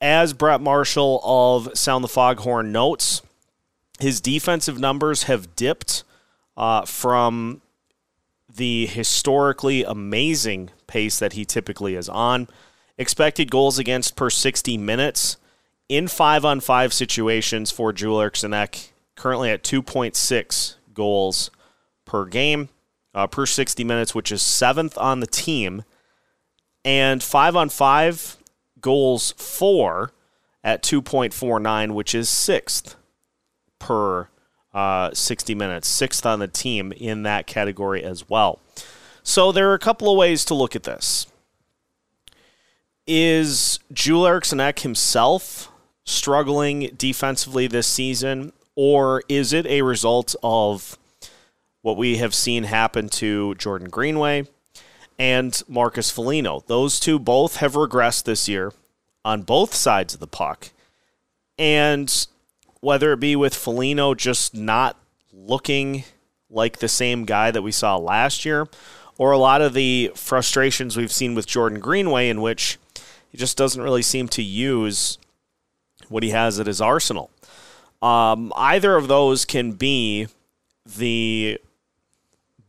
As 0.00 0.32
Brett 0.32 0.62
Marshall 0.62 1.20
of 1.24 1.76
Sound 1.76 2.02
the 2.02 2.08
Foghorn 2.08 2.72
notes, 2.72 3.20
his 3.98 4.20
defensive 4.20 4.78
numbers 4.78 5.24
have 5.24 5.54
dipped 5.56 6.04
uh, 6.56 6.86
from 6.86 7.60
the 8.54 8.86
historically 8.86 9.84
amazing 9.84 10.70
pace 10.86 11.18
that 11.18 11.34
he 11.34 11.44
typically 11.44 11.94
is 11.96 12.08
on. 12.08 12.48
Expected 12.96 13.50
goals 13.50 13.78
against 13.78 14.16
per 14.16 14.30
60 14.30 14.78
minutes 14.78 15.36
in 15.90 16.06
five 16.06 16.44
on 16.44 16.60
five 16.60 16.92
situations 16.92 17.72
for 17.72 17.92
Joel 17.92 18.20
Eriksson 18.20 18.54
Ek, 18.54 18.92
currently 19.16 19.50
at 19.50 19.64
2.6 19.64 20.76
goals 20.94 21.50
per 22.04 22.26
game 22.26 22.68
uh, 23.12 23.26
per 23.26 23.44
60 23.44 23.82
minutes, 23.82 24.14
which 24.14 24.30
is 24.30 24.40
seventh 24.40 24.96
on 24.96 25.18
the 25.18 25.26
team. 25.26 25.82
And 26.84 27.20
five 27.20 27.56
on 27.56 27.68
five 27.70 28.36
goals 28.80 29.32
for 29.36 30.12
at 30.62 30.84
2.49, 30.84 31.90
which 31.90 32.14
is 32.14 32.28
sixth 32.30 32.94
per 33.80 34.28
uh, 34.72 35.10
60 35.12 35.56
minutes, 35.56 35.88
sixth 35.88 36.24
on 36.24 36.38
the 36.38 36.46
team 36.46 36.92
in 36.92 37.24
that 37.24 37.48
category 37.48 38.04
as 38.04 38.28
well. 38.28 38.60
So 39.24 39.50
there 39.50 39.68
are 39.68 39.74
a 39.74 39.80
couple 39.80 40.08
of 40.08 40.16
ways 40.16 40.44
to 40.44 40.54
look 40.54 40.76
at 40.76 40.84
this. 40.84 41.26
Is 43.08 43.80
Joel 43.92 44.28
Eriksson 44.28 44.60
Ek 44.60 44.78
himself 44.78 45.66
struggling 46.04 46.90
defensively 46.96 47.66
this 47.66 47.86
season, 47.86 48.52
or 48.74 49.22
is 49.28 49.52
it 49.52 49.66
a 49.66 49.82
result 49.82 50.34
of 50.42 50.98
what 51.82 51.96
we 51.96 52.18
have 52.18 52.34
seen 52.34 52.64
happen 52.64 53.08
to 53.08 53.54
Jordan 53.56 53.88
Greenway 53.88 54.46
and 55.18 55.62
Marcus 55.68 56.10
Foligno? 56.10 56.64
Those 56.66 57.00
two 57.00 57.18
both 57.18 57.56
have 57.56 57.74
regressed 57.74 58.24
this 58.24 58.48
year 58.48 58.72
on 59.24 59.42
both 59.42 59.74
sides 59.74 60.14
of 60.14 60.20
the 60.20 60.26
puck. 60.26 60.70
And 61.58 62.26
whether 62.80 63.12
it 63.12 63.20
be 63.20 63.36
with 63.36 63.54
Foligno 63.54 64.14
just 64.14 64.54
not 64.54 64.96
looking 65.32 66.04
like 66.48 66.78
the 66.78 66.88
same 66.88 67.24
guy 67.24 67.50
that 67.50 67.62
we 67.62 67.72
saw 67.72 67.96
last 67.96 68.44
year, 68.44 68.66
or 69.18 69.32
a 69.32 69.38
lot 69.38 69.60
of 69.60 69.74
the 69.74 70.10
frustrations 70.14 70.96
we've 70.96 71.12
seen 71.12 71.34
with 71.34 71.46
Jordan 71.46 71.78
Greenway, 71.78 72.28
in 72.30 72.40
which 72.40 72.78
he 73.28 73.36
just 73.36 73.56
doesn't 73.56 73.82
really 73.82 74.02
seem 74.02 74.26
to 74.28 74.42
use 74.42 75.18
what 76.10 76.22
he 76.22 76.30
has 76.30 76.60
at 76.60 76.66
his 76.66 76.80
arsenal. 76.80 77.30
Um, 78.02 78.52
either 78.56 78.96
of 78.96 79.08
those 79.08 79.44
can 79.44 79.72
be 79.72 80.26
the 80.84 81.58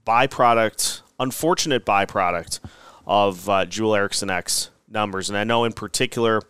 byproduct, 0.06 1.02
unfortunate 1.20 1.86
byproduct 1.86 2.60
of 3.06 3.50
uh, 3.50 3.66
Joel 3.66 3.96
Eriksson 3.96 4.30
Ek's 4.30 4.70
numbers. 4.90 5.30
And 5.30 5.38
I 5.38 5.44
know 5.44 5.64
in 5.64 5.74
particular, 5.74 6.42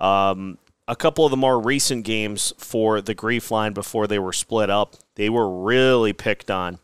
um, 0.00 0.58
a 0.88 0.96
couple 0.96 1.24
of 1.24 1.30
the 1.30 1.36
more 1.36 1.60
recent 1.60 2.04
games 2.04 2.52
for 2.58 3.00
the 3.00 3.14
Grief 3.14 3.50
line 3.50 3.72
before 3.72 4.06
they 4.06 4.18
were 4.18 4.32
split 4.32 4.68
up, 4.68 4.96
they 5.14 5.28
were 5.28 5.62
really 5.62 6.12
picked 6.12 6.50
on 6.50 6.78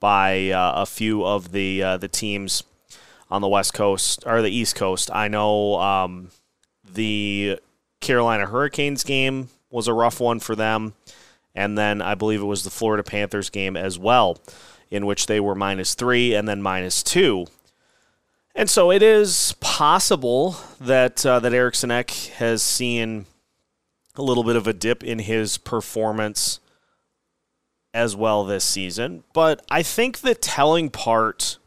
by 0.00 0.50
uh, 0.50 0.72
a 0.76 0.86
few 0.86 1.24
of 1.24 1.52
the 1.52 1.82
uh, 1.82 1.96
the 1.96 2.08
teams 2.08 2.62
on 3.30 3.42
the 3.42 3.48
West 3.48 3.74
Coast 3.74 4.22
or 4.26 4.42
the 4.42 4.50
East 4.50 4.76
Coast. 4.76 5.10
I 5.12 5.28
know 5.28 5.76
um, 5.80 6.30
the 6.90 7.58
Carolina 8.04 8.46
Hurricanes 8.46 9.02
game 9.02 9.48
was 9.70 9.88
a 9.88 9.94
rough 9.94 10.20
one 10.20 10.38
for 10.38 10.54
them, 10.54 10.92
and 11.54 11.76
then 11.76 12.02
I 12.02 12.14
believe 12.14 12.40
it 12.40 12.44
was 12.44 12.62
the 12.62 12.70
Florida 12.70 13.02
Panthers 13.02 13.50
game 13.50 13.76
as 13.76 13.98
well, 13.98 14.38
in 14.90 15.06
which 15.06 15.26
they 15.26 15.40
were 15.40 15.54
minus 15.54 15.94
three 15.94 16.34
and 16.34 16.46
then 16.46 16.62
minus 16.62 17.02
two. 17.02 17.46
And 18.54 18.70
so 18.70 18.92
it 18.92 19.02
is 19.02 19.54
possible 19.58 20.56
that 20.80 21.24
uh, 21.26 21.40
that 21.40 21.54
Eriksson 21.54 21.90
Ek 21.90 22.10
has 22.36 22.62
seen 22.62 23.26
a 24.16 24.22
little 24.22 24.44
bit 24.44 24.54
of 24.54 24.68
a 24.68 24.72
dip 24.72 25.02
in 25.02 25.18
his 25.18 25.58
performance 25.58 26.60
as 27.92 28.14
well 28.14 28.44
this 28.44 28.64
season. 28.64 29.24
But 29.32 29.64
I 29.70 29.82
think 29.82 30.18
the 30.18 30.34
telling 30.34 30.90
part 30.90 31.58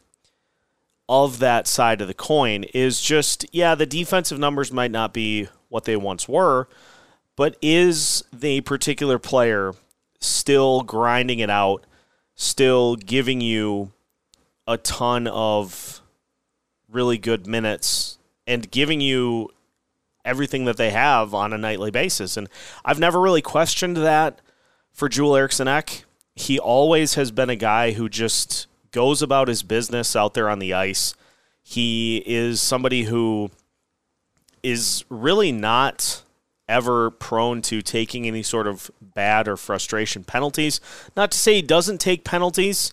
of 1.08 1.40
that 1.40 1.66
side 1.66 2.00
of 2.00 2.06
the 2.06 2.14
coin 2.14 2.64
is 2.74 3.00
just, 3.00 3.44
yeah, 3.52 3.74
the 3.74 3.86
defensive 3.86 4.38
numbers 4.38 4.70
might 4.70 4.90
not 4.90 5.12
be 5.12 5.48
what 5.68 5.84
they 5.84 5.96
once 5.96 6.28
were, 6.28 6.68
but 7.36 7.56
is 7.62 8.24
the 8.32 8.60
particular 8.62 9.18
player 9.18 9.74
still 10.20 10.82
grinding 10.82 11.38
it 11.38 11.50
out, 11.50 11.84
still 12.34 12.96
giving 12.96 13.40
you 13.40 13.92
a 14.66 14.76
ton 14.76 15.26
of 15.26 16.00
really 16.88 17.18
good 17.18 17.46
minutes 17.46 18.18
and 18.46 18.70
giving 18.70 19.00
you 19.00 19.50
everything 20.24 20.64
that 20.64 20.76
they 20.76 20.90
have 20.90 21.32
on 21.32 21.52
a 21.52 21.58
nightly 21.58 21.90
basis. 21.90 22.36
And 22.36 22.48
I've 22.84 22.98
never 22.98 23.20
really 23.20 23.42
questioned 23.42 23.96
that 23.98 24.40
for 24.92 25.08
Joel 25.08 25.36
Eriksson 25.36 25.68
Ek. 25.68 26.04
He 26.34 26.58
always 26.58 27.14
has 27.14 27.30
been 27.30 27.50
a 27.50 27.56
guy 27.56 27.92
who 27.92 28.08
just 28.08 28.66
goes 28.90 29.22
about 29.22 29.48
his 29.48 29.62
business 29.62 30.14
out 30.14 30.34
there 30.34 30.48
on 30.48 30.58
the 30.58 30.74
ice. 30.74 31.14
He 31.62 32.22
is 32.26 32.60
somebody 32.60 33.04
who 33.04 33.50
is 34.62 35.04
really 35.08 35.52
not 35.52 36.22
ever 36.68 37.10
prone 37.10 37.62
to 37.62 37.80
taking 37.80 38.26
any 38.26 38.42
sort 38.42 38.66
of 38.66 38.90
bad 39.00 39.48
or 39.48 39.56
frustration 39.56 40.22
penalties. 40.22 40.80
Not 41.16 41.30
to 41.32 41.38
say 41.38 41.54
he 41.54 41.62
doesn't 41.62 41.98
take 41.98 42.24
penalties 42.24 42.92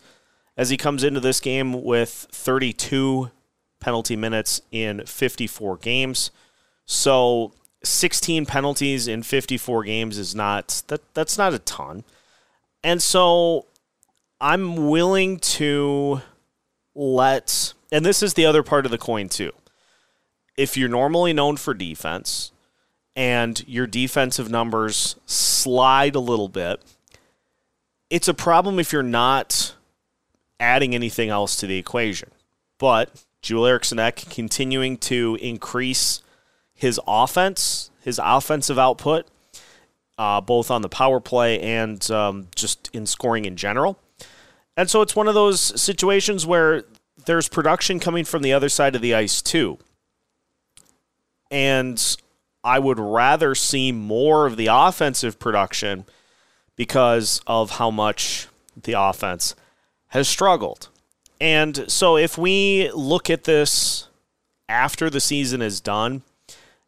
as 0.58 0.70
he 0.70 0.78
comes 0.78 1.04
into 1.04 1.20
this 1.20 1.40
game 1.40 1.84
with 1.84 2.28
32 2.32 3.32
penalty 3.80 4.16
minutes 4.16 4.62
in 4.72 5.06
54 5.06 5.78
games. 5.78 6.32
So 6.86 7.54
16 7.84 8.46
penalties 8.46 9.08
in 9.08 9.24
54 9.24 9.84
games 9.84 10.18
is 10.18 10.34
not 10.34 10.84
that 10.88 11.02
that's 11.14 11.38
not 11.38 11.54
a 11.54 11.60
ton. 11.60 12.04
And 12.84 13.02
so 13.02 13.66
I'm 14.40 14.88
willing 14.88 15.40
to 15.40 16.22
let 16.96 17.74
and 17.92 18.06
this 18.06 18.24
is 18.24 18.34
the 18.34 18.46
other 18.46 18.64
part 18.64 18.86
of 18.86 18.92
the 18.92 18.98
coin 18.98 19.30
too. 19.30 19.52
If 20.58 20.78
you're 20.78 20.90
normally 20.90 21.34
known 21.34 21.58
for 21.58 21.74
defense 21.74 22.52
and 23.16 23.64
your 23.68 23.88
defensive 23.88 24.50
numbers 24.50 25.16
slide 25.26 26.16
a 26.16 26.20
little 26.20 26.50
bit, 26.50 26.82
it's 28.10 28.28
a 28.28 28.34
problem 28.34 28.80
if 28.80 28.94
you're 28.94 29.04
not 29.04 29.76
adding 30.60 30.96
anything 30.96 31.30
else 31.30 31.56
to 31.58 31.68
the 31.68 31.78
equation. 31.78 32.30
But 32.78 33.24
Joel 33.42 33.68
Eriksson 33.68 34.00
Ek 34.00 34.26
continuing 34.30 34.98
to 34.98 35.38
increase 35.42 36.22
his 36.74 37.00
offense, 37.08 37.90
his 38.02 38.20
offensive 38.24 38.80
output, 38.80 39.28
uh, 40.18 40.42
both 40.42 40.72
on 40.72 40.82
the 40.82 40.90
power 40.90 41.20
play 41.20 41.60
and 41.60 42.10
um, 42.12 42.48
just 42.56 42.90
in 42.94 43.06
scoring 43.06 43.46
in 43.46 43.56
general. 43.56 44.00
And 44.78 44.90
so 44.90 45.02
it's 45.02 45.16
one 45.16 45.28
of 45.28 45.34
those 45.34 45.82
situations 45.82 46.46
where 46.46 46.84
there's 47.26 47.48
production 47.48 48.00
coming 48.00 48.26
from 48.26 48.42
the 48.42 48.54
other 48.54 48.70
side 48.70 48.96
of 48.96 49.02
the 49.02 49.16
ice, 49.16 49.42
too. 49.42 49.78
And 51.52 52.18
I 52.64 52.80
would 52.80 53.00
rather 53.00 53.56
see 53.56 53.92
more 53.92 54.46
of 54.46 54.58
the 54.58 54.68
offensive 54.68 55.40
production 55.40 56.06
because 56.76 57.42
of 57.48 57.72
how 57.72 57.92
much 57.92 58.48
the 58.82 58.94
offense 58.94 59.56
has 60.08 60.28
struggled. 60.28 60.90
And 61.40 61.90
so 61.92 62.18
if 62.18 62.38
we 62.38 62.92
look 62.92 63.30
at 63.30 63.44
this 63.44 64.08
after 64.68 65.10
the 65.10 65.22
season 65.22 65.62
is 65.62 65.80
done, 65.80 66.24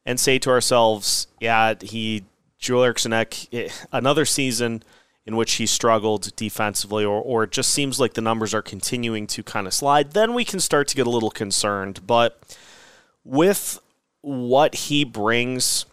and 0.07 0.19
say 0.19 0.39
to 0.39 0.49
ourselves, 0.49 1.27
yeah, 1.39 1.75
he 1.81 2.23
Joel 2.57 2.85
Eriksson 2.85 3.13
Ek, 3.13 3.53
eh, 3.53 3.69
another 3.91 4.25
season 4.25 4.81
in 5.25 5.35
which 5.35 5.55
he 5.55 5.65
struggled 5.65 6.33
defensively, 6.37 7.03
or, 7.03 7.21
or 7.21 7.43
it 7.43 7.51
just 7.51 7.71
seems 7.71 7.99
like 7.99 8.13
the 8.13 8.21
numbers 8.21 8.53
are 8.53 8.61
continuing 8.61 9.27
to 9.27 9.43
kind 9.43 9.67
of 9.67 9.73
slide, 9.73 10.13
then 10.13 10.33
we 10.33 10.45
can 10.45 10.61
start 10.61 10.87
to 10.87 10.95
get 10.95 11.05
a 11.05 11.09
little 11.09 11.29
concerned. 11.29 12.07
But 12.07 12.39
with 13.25 13.79
what 14.27 14.75
he 14.75 15.05
brings 15.05 15.85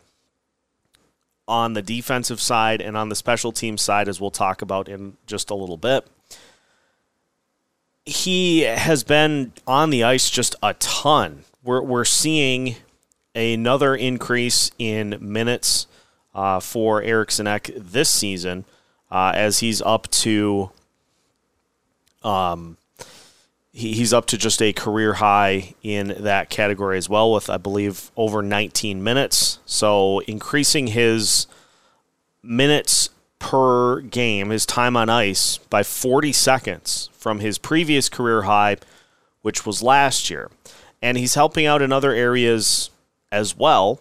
on 1.47 1.75
the 1.75 1.83
defensive 1.83 2.41
side 2.41 2.81
and 2.81 2.97
on 2.97 3.09
the 3.09 3.15
special 3.15 3.53
team 3.53 3.79
side, 3.79 4.09
as 4.09 4.21
we'll 4.21 4.31
talk 4.31 4.61
about 4.61 4.89
in 4.89 5.17
just 5.27 5.51
a 5.51 5.55
little 5.55 5.77
bit, 5.77 6.05
he 8.05 8.63
has 8.63 9.05
been 9.05 9.53
on 9.67 9.91
the 9.91 10.03
ice 10.03 10.29
just 10.31 10.57
a 10.63 10.75
ton. 10.75 11.45
We're, 11.63 11.83
we're 11.83 12.05
seeing 12.05 12.77
another 13.35 13.95
increase 13.95 14.73
in 14.79 15.17
minutes 15.21 15.87
uh, 16.35 16.59
for 16.59 17.03
Eriksson 17.03 17.47
Ek 17.47 17.71
this 17.77 18.11
season 18.11 18.65
uh, 19.11 19.33
as 19.35 19.61
he's 19.61 19.81
up 19.81 20.11
to 20.11 20.71
um, 22.25 22.77
he, 23.75 23.93
he's 23.93 24.13
up 24.13 24.27
to 24.27 24.39
just 24.39 24.63
a 24.63 24.73
career 24.73 25.15
high 25.15 25.75
in 25.83 26.15
that 26.21 26.49
category 26.49 26.97
as 26.97 27.09
well 27.09 27.33
with 27.33 27.51
I 27.51 27.57
believe 27.57 28.13
over 28.17 28.41
19 28.41 29.03
minutes. 29.03 29.59
So 29.67 30.21
increasing 30.21 30.87
his 30.87 31.49
minutes 32.41 33.11
per 33.41 34.01
game, 34.01 34.51
his 34.51 34.65
time 34.65 34.97
on 34.97 35.11
ice 35.11 35.59
by 35.59 35.83
40 35.83 36.33
seconds 36.33 37.11
from 37.13 37.41
his 37.41 37.59
previous 37.59 38.09
career 38.09 38.43
high, 38.43 38.77
which 39.43 39.67
was 39.67 39.83
last 39.83 40.31
year. 40.31 40.51
And 41.03 41.19
he's 41.19 41.35
helping 41.35 41.67
out 41.67 41.83
in 41.83 41.93
other 41.93 42.13
areas 42.13 42.91
as 43.33 43.57
well. 43.57 44.01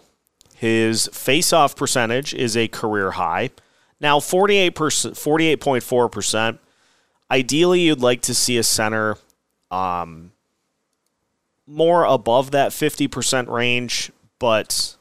His 0.54 1.08
face-off 1.08 1.74
percentage 1.74 2.32
is 2.32 2.56
a 2.56 2.68
career 2.68 3.12
high. 3.12 3.50
Now 4.00 4.20
48%, 4.20 4.70
48.4%. 4.70 6.58
Ideally, 7.30 7.80
you'd 7.80 8.00
like 8.00 8.22
to 8.22 8.34
see 8.34 8.56
a 8.56 8.62
center 8.62 9.18
um, 9.74 10.32
more 11.66 12.04
above 12.04 12.50
that 12.52 12.70
50% 12.70 13.48
range, 13.48 14.12
but 14.38 14.96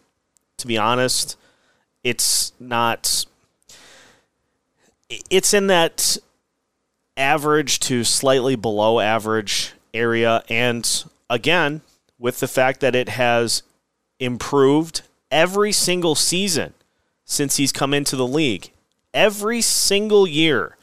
to 0.57 0.67
be 0.67 0.77
honest, 0.77 1.37
it's 2.03 2.53
not 2.59 3.25
it's 5.29 5.53
in 5.53 5.67
that 5.67 6.17
average 7.15 7.79
to 7.79 8.03
slightly 8.03 8.55
below 8.55 8.99
average 8.99 9.73
area. 9.93 10.43
And 10.49 11.03
again, 11.29 11.81
with 12.17 12.39
the 12.39 12.47
fact 12.47 12.79
that 12.79 12.95
it 12.95 13.09
has 13.09 13.61
improved 14.19 15.01
every 15.29 15.71
single 15.71 16.15
season 16.15 16.73
since 17.25 17.57
he's 17.57 17.71
come 17.71 17.93
into 17.93 18.15
the 18.15 18.27
league, 18.27 18.71
every 19.13 19.61
single 19.61 20.25
year 20.25 20.77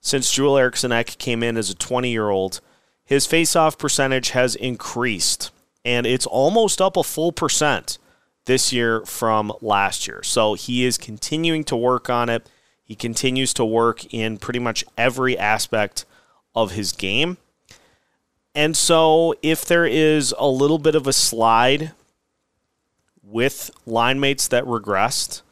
since 0.00 0.32
Joel 0.32 0.58
Eriksson 0.58 0.90
Ek 0.90 1.16
came 1.18 1.42
in 1.42 1.56
as 1.56 1.70
a 1.70 1.74
20 1.74 2.10
year 2.10 2.30
old, 2.30 2.60
his 3.06 3.26
faceoff 3.26 3.78
percentage 3.78 4.30
has 4.30 4.54
increased. 4.56 5.50
And 5.84 6.04
it's 6.04 6.26
almost 6.26 6.82
up 6.82 6.96
a 6.96 7.04
full 7.04 7.32
percent 7.32 7.98
this 8.46 8.72
year 8.72 9.06
from 9.06 9.52
last 9.62 10.08
year. 10.08 10.22
So 10.24 10.54
he 10.54 10.84
is 10.84 10.98
continuing 10.98 11.64
to 11.64 11.76
work 11.76 12.10
on 12.10 12.28
it. 12.28 12.50
He 12.84 12.96
continues 12.96 13.54
to 13.54 13.64
work 13.64 14.12
in 14.12 14.38
pretty 14.38 14.58
much 14.58 14.84
every 14.98 15.38
aspect 15.38 16.04
of 16.54 16.72
his 16.72 16.92
game. 16.92 17.38
And 18.54 18.76
so, 18.76 19.34
if 19.42 19.66
there 19.66 19.84
is 19.84 20.34
a 20.38 20.48
little 20.48 20.78
bit 20.78 20.94
of 20.94 21.06
a 21.06 21.12
slide 21.12 21.92
with 23.22 23.70
line 23.84 24.18
mates 24.18 24.48
that 24.48 24.64
regressed, 24.64 25.42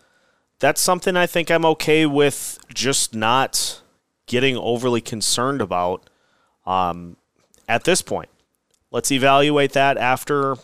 that's 0.59 0.81
something 0.81 1.15
I 1.15 1.27
think 1.27 1.51
I'm 1.51 1.67
okay 1.67 2.07
with 2.07 2.59
just 2.73 3.15
not 3.15 3.83
getting 4.25 4.57
overly 4.57 5.03
concerned 5.03 5.61
about 5.61 6.09
um, 6.65 7.19
at 7.69 7.85
this 7.85 8.03
point. 8.03 8.29
Let's 8.91 9.11
evaluate 9.11 9.73
that 9.73 9.97
after 9.97 10.57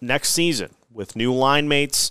next 0.00 0.30
season 0.30 0.74
with 0.92 1.16
new 1.16 1.32
line 1.32 1.68
mates 1.68 2.10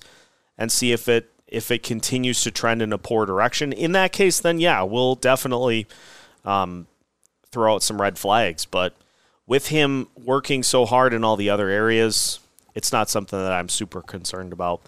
and 0.57 0.71
see 0.71 0.91
if 0.91 1.07
it 1.07 1.31
if 1.47 1.71
it 1.71 1.81
continues 1.81 2.41
to 2.43 2.51
trend 2.51 2.81
in 2.81 2.91
a 2.91 2.97
poor 2.97 3.25
direction. 3.25 3.71
In 3.71 3.93
that 3.93 4.11
case, 4.11 4.39
then 4.39 4.59
yeah, 4.59 4.81
we'll 4.83 5.15
definitely 5.15 5.87
um, 6.43 6.87
throw 7.51 7.75
out 7.75 7.83
some 7.83 8.01
red 8.01 8.17
flags. 8.17 8.65
But 8.65 8.93
with 9.45 9.67
him 9.67 10.07
working 10.15 10.61
so 10.61 10.85
hard 10.85 11.13
in 11.13 11.23
all 11.23 11.37
the 11.37 11.49
other 11.49 11.69
areas, 11.69 12.39
it's 12.75 12.91
not 12.91 13.09
something 13.09 13.39
that 13.39 13.51
I'm 13.51 13.69
super 13.69 14.01
concerned 14.01 14.51
about. 14.51 14.81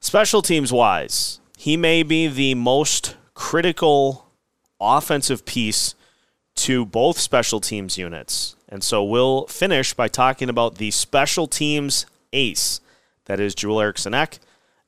Special 0.00 0.40
teams 0.40 0.72
wise, 0.72 1.40
he 1.58 1.76
may 1.76 2.02
be 2.02 2.26
the 2.26 2.54
most 2.54 3.16
critical 3.34 4.26
offensive 4.80 5.44
piece 5.44 5.94
to 6.54 6.86
both 6.86 7.18
special 7.18 7.60
teams 7.60 7.98
units. 7.98 8.56
And 8.68 8.84
so 8.84 9.02
we'll 9.02 9.46
finish 9.46 9.94
by 9.94 10.08
talking 10.08 10.48
about 10.48 10.76
the 10.76 10.90
special 10.90 11.46
teams 11.46 12.06
ace, 12.32 12.80
that 13.24 13.40
is 13.40 13.54
Joel 13.54 13.80
Eriksson 13.80 14.14
Ek, 14.14 14.38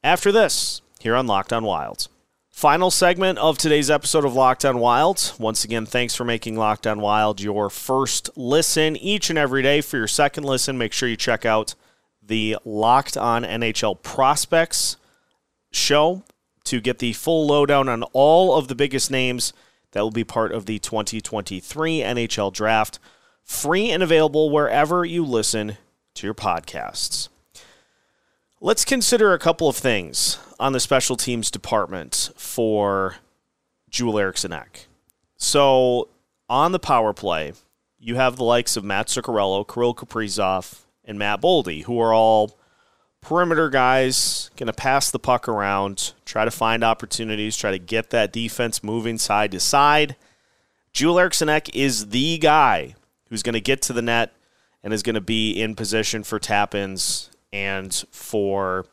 after 0.05 0.31
this 0.31 0.83
here 1.01 1.17
on 1.17 1.27
Locked 1.27 1.53
On 1.53 1.65
Wild. 1.65 2.09
Final 2.51 2.91
segment 2.91 3.39
of 3.39 3.57
today's 3.57 3.91
episode 3.91 4.27
of 4.27 4.35
Locked 4.35 4.67
On 4.67 4.79
Wild. 4.79 5.33
Once 5.39 5.65
again, 5.65 5.87
thanks 5.87 6.15
for 6.15 6.25
making 6.25 6.57
Locked 6.57 6.87
On 6.87 7.01
Wild 7.01 7.41
your 7.41 7.71
first 7.71 8.29
listen 8.37 8.97
each 8.99 9.31
and 9.31 9.39
every 9.39 9.63
day. 9.63 9.81
For 9.81 9.97
your 9.97 10.07
second 10.07 10.45
listen, 10.45 10.77
make 10.77 10.93
sure 10.93 11.09
you 11.09 11.17
check 11.17 11.47
out 11.47 11.75
the 12.23 12.59
Locked 12.67 13.17
On 13.17 13.45
NHL 13.45 14.03
Prospects 14.03 14.99
show 15.73 16.23
to 16.65 16.83
get 16.83 16.99
the 16.99 17.15
full 17.15 17.47
lowdown 17.47 17.89
on 17.89 18.03
all 18.13 18.55
of 18.55 18.69
the 18.69 18.75
biggest 18.75 19.11
names 19.11 19.55
that 19.93 20.03
will 20.03 20.11
be 20.11 20.25
part 20.25 20.53
of 20.53 20.67
the 20.67 20.79
2023 20.79 22.01
NHL 22.01 22.53
Draft. 22.53 22.99
Free 23.51 23.91
and 23.91 24.01
available 24.01 24.49
wherever 24.49 25.05
you 25.05 25.25
listen 25.25 25.77
to 26.15 26.27
your 26.27 26.35
podcasts. 26.35 27.29
Let's 28.61 28.85
consider 28.85 29.35
a 29.35 29.41
couple 29.41 29.69
of 29.69 29.77
things 29.77 30.39
on 30.61 30.73
the 30.73 30.81
special 30.81 31.17
teams 31.17 31.51
department 31.51 32.31
for 32.37 33.17
Joel 33.91 34.21
Eriksson 34.21 34.53
Ek. 34.53 34.87
So 35.37 36.09
on 36.49 36.71
the 36.71 36.79
power 36.79 37.13
play, 37.13 37.53
you 37.99 38.15
have 38.15 38.37
the 38.37 38.45
likes 38.45 38.77
of 38.77 38.85
Matt 38.85 39.09
Zuccarello, 39.09 39.67
Kirill 39.67 39.95
Kaprizov, 39.97 40.83
and 41.05 41.19
Matt 41.19 41.43
Boldy, 41.43 41.83
who 41.83 42.01
are 42.01 42.15
all 42.15 42.57
perimeter 43.21 43.69
guys, 43.69 44.51
going 44.57 44.69
to 44.69 44.73
pass 44.73 45.11
the 45.11 45.19
puck 45.19 45.49
around, 45.49 46.13
try 46.25 46.45
to 46.45 46.53
find 46.53 46.85
opportunities, 46.85 47.57
try 47.57 47.73
to 47.73 47.79
get 47.81 48.11
that 48.11 48.33
defense 48.33 48.85
moving 48.85 49.19
side 49.19 49.51
to 49.51 49.61
side. 49.61 50.15
Joel 50.93 51.19
Eriksson 51.19 51.49
Ek 51.49 51.75
is 51.75 52.11
the 52.11 52.39
guy 52.39 52.95
who's 53.31 53.43
going 53.43 53.55
to 53.55 53.61
get 53.61 53.81
to 53.83 53.93
the 53.93 54.03
net 54.03 54.33
and 54.83 54.93
is 54.93 55.03
going 55.03 55.15
to 55.15 55.21
be 55.21 55.53
in 55.53 55.75
position 55.75 56.23
for 56.23 56.39
tap 56.39 56.75
ins 56.75 57.31
and 57.53 58.05
for 58.11 58.87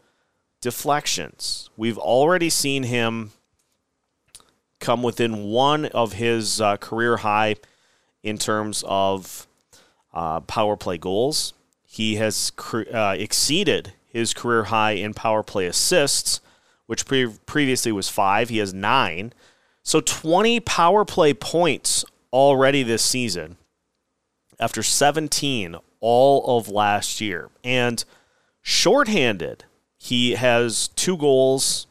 deflections. 0.62 1.69
We've 1.76 1.97
already 1.97 2.50
seen 2.50 2.84
him 2.84 3.32
come 4.80 5.04
within 5.04 5.45
one 5.45 5.86
of 5.86 6.13
his 6.13 6.62
uh, 6.62 6.78
career 6.78 7.17
high 7.17 7.56
in 8.23 8.38
terms 8.38 8.84
of 8.88 9.47
uh, 10.13 10.39
power 10.41 10.78
play 10.78 10.97
goals. 10.97 11.54
He 11.84 12.15
has 12.15 12.52
cre- 12.52 12.93
uh, 12.93 13.15
exceeded 13.17 13.93
his 14.08 14.34
career 14.34 14.65
high 14.65 14.91
in 14.91 15.13
power 15.13 15.43
play 15.43 15.65
assists, 15.65 16.41
which 16.86 17.06
pre- 17.06 17.34
previously 17.45 17.91
was 17.91 18.10
five. 18.10 18.50
He 18.50 18.58
has 18.60 18.73
nine. 18.73 19.34
So 19.84 20.02
20 20.02 20.60
power 20.60 21.06
play 21.06 21.34
points 21.34 22.06
already 22.32 22.84
this 22.84 23.04
season 23.04 23.58
after 24.60 24.84
17 24.84 25.76
all 26.00 26.58
of 26.58 26.70
last 26.70 27.22
year. 27.22 27.50
And 27.63 28.04
shorthanded, 28.62 29.65
he 29.98 30.34
has 30.36 30.89
two 30.89 31.17
goals 31.17 31.88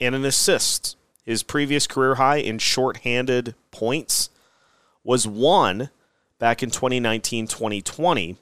and 0.00 0.14
an 0.14 0.24
assist. 0.24 0.96
His 1.24 1.42
previous 1.42 1.86
career 1.86 2.16
high 2.16 2.36
in 2.36 2.58
shorthanded 2.58 3.54
points 3.70 4.30
was 5.02 5.26
one 5.26 5.90
back 6.38 6.62
in 6.62 6.70
2019 6.70 7.46
2020, 7.46 8.36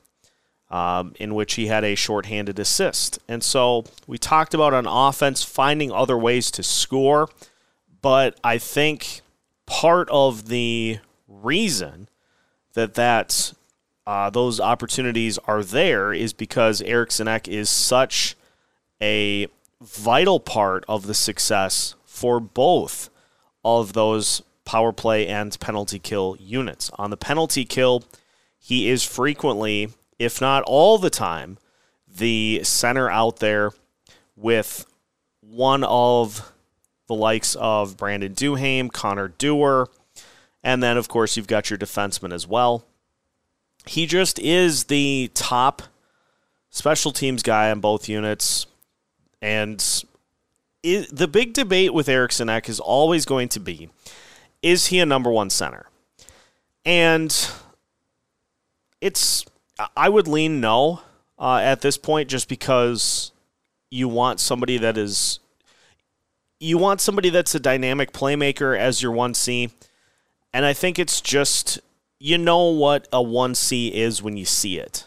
um, 0.71 1.15
in 1.19 1.35
which 1.35 1.55
he 1.55 1.67
had 1.67 1.85
a 1.85 1.95
shorthanded 1.95 2.59
assist. 2.59 3.19
And 3.29 3.43
so 3.43 3.85
we 4.07 4.19
talked 4.19 4.55
about 4.55 4.75
on 4.75 4.87
offense 4.87 5.43
finding 5.43 5.93
other 5.93 6.19
ways 6.19 6.51
to 6.53 6.63
score, 6.63 7.29
but 8.03 8.39
I 8.43 8.59
think 8.59 9.23
part 9.67 10.09
of 10.11 10.49
the 10.49 10.99
reason 11.29 12.09
that 12.75 12.95
that 12.95 13.53
uh, 14.07 14.31
those 14.31 14.61
opportunities 14.61 15.39
are 15.47 15.65
there 15.65 16.13
is 16.13 16.33
because 16.33 16.83
Eriksson 16.83 17.27
Ek 17.27 17.49
is 17.49 17.71
such 17.71 18.37
a 19.01 19.49
vital 19.81 20.41
part 20.41 20.85
of 20.89 21.07
the 21.07 21.15
success 21.15 21.95
for 22.05 22.39
both 22.41 23.11
of 23.65 23.93
those 23.93 24.43
power 24.65 24.93
play 24.93 25.27
and 25.27 25.59
penalty 25.61 25.99
kill 25.99 26.37
units. 26.39 26.91
On 26.95 27.11
the 27.11 27.17
penalty 27.17 27.65
kill, 27.65 28.05
he 28.59 28.89
is 28.89 29.05
frequently, 29.05 29.91
if 30.19 30.41
not 30.41 30.63
all 30.65 30.99
the 30.99 31.11
time, 31.11 31.59
the 32.09 32.61
center 32.63 33.11
out 33.11 33.39
there 33.39 33.73
with 34.37 34.87
one 35.41 35.85
of 35.85 36.53
the 37.07 37.15
likes 37.15 37.55
of 37.57 37.97
Brandon 37.97 38.35
Duhaime, 38.35 38.91
Connor 38.93 39.29
Dewar, 39.29 39.89
and 40.65 40.83
then, 40.83 40.97
of 40.97 41.09
course, 41.09 41.37
you've 41.37 41.47
got 41.47 41.71
your 41.71 41.79
defenseman 41.79 42.33
as 42.33 42.49
well. 42.49 42.85
He 43.87 44.07
just 44.07 44.39
is 44.39 44.85
the 44.85 45.31
top 45.35 45.83
special 46.71 47.13
teams 47.13 47.43
guy 47.43 47.71
on 47.71 47.81
both 47.81 48.09
units. 48.09 48.67
And 49.43 49.79
the 50.83 51.29
big 51.31 51.53
debate 51.53 51.93
with 51.93 52.09
Eriksson 52.09 52.49
Ek 52.49 52.69
is 52.69 52.81
always 52.81 53.27
going 53.27 53.49
to 53.51 53.61
be 53.61 53.91
is 54.63 54.87
he 54.87 54.99
a 54.99 55.05
number 55.05 55.31
one 55.31 55.51
center? 55.51 55.87
And 56.87 57.51
it's, 59.03 59.45
I 59.95 60.09
would 60.09 60.27
lean 60.27 60.63
no 60.63 61.03
uh, 61.39 61.59
at 61.59 61.83
this 61.83 61.99
point 61.99 62.31
just 62.31 62.49
because 62.49 63.31
you 63.91 64.09
want 64.09 64.41
somebody 64.41 64.79
that 64.79 64.97
is, 64.97 65.39
you 66.59 66.79
want 66.79 67.03
somebody 67.03 67.29
that's 67.29 67.55
a 67.55 67.61
dynamic 67.61 68.13
playmaker 68.13 68.77
as 68.77 69.03
your 69.03 69.13
1C. 69.13 69.71
And 70.55 70.65
I 70.65 70.73
think 70.73 71.01
it's 71.01 71.21
just, 71.21 71.81
you 72.21 72.39
know 72.39 72.67
what 72.69 73.09
a 73.13 73.19
1C 73.19 73.91
is 73.91 74.23
when 74.23 74.37
you 74.37 74.45
see 74.45 74.79
it. 74.79 75.05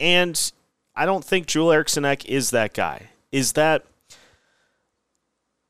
And 0.00 0.52
I 0.96 1.06
don't 1.06 1.24
think 1.24 1.46
Joel 1.46 1.70
Eriksson 1.70 2.04
Ek 2.04 2.28
is 2.28 2.50
that 2.50 2.74
guy. 2.74 3.10
Is 3.30 3.52
that 3.52 3.86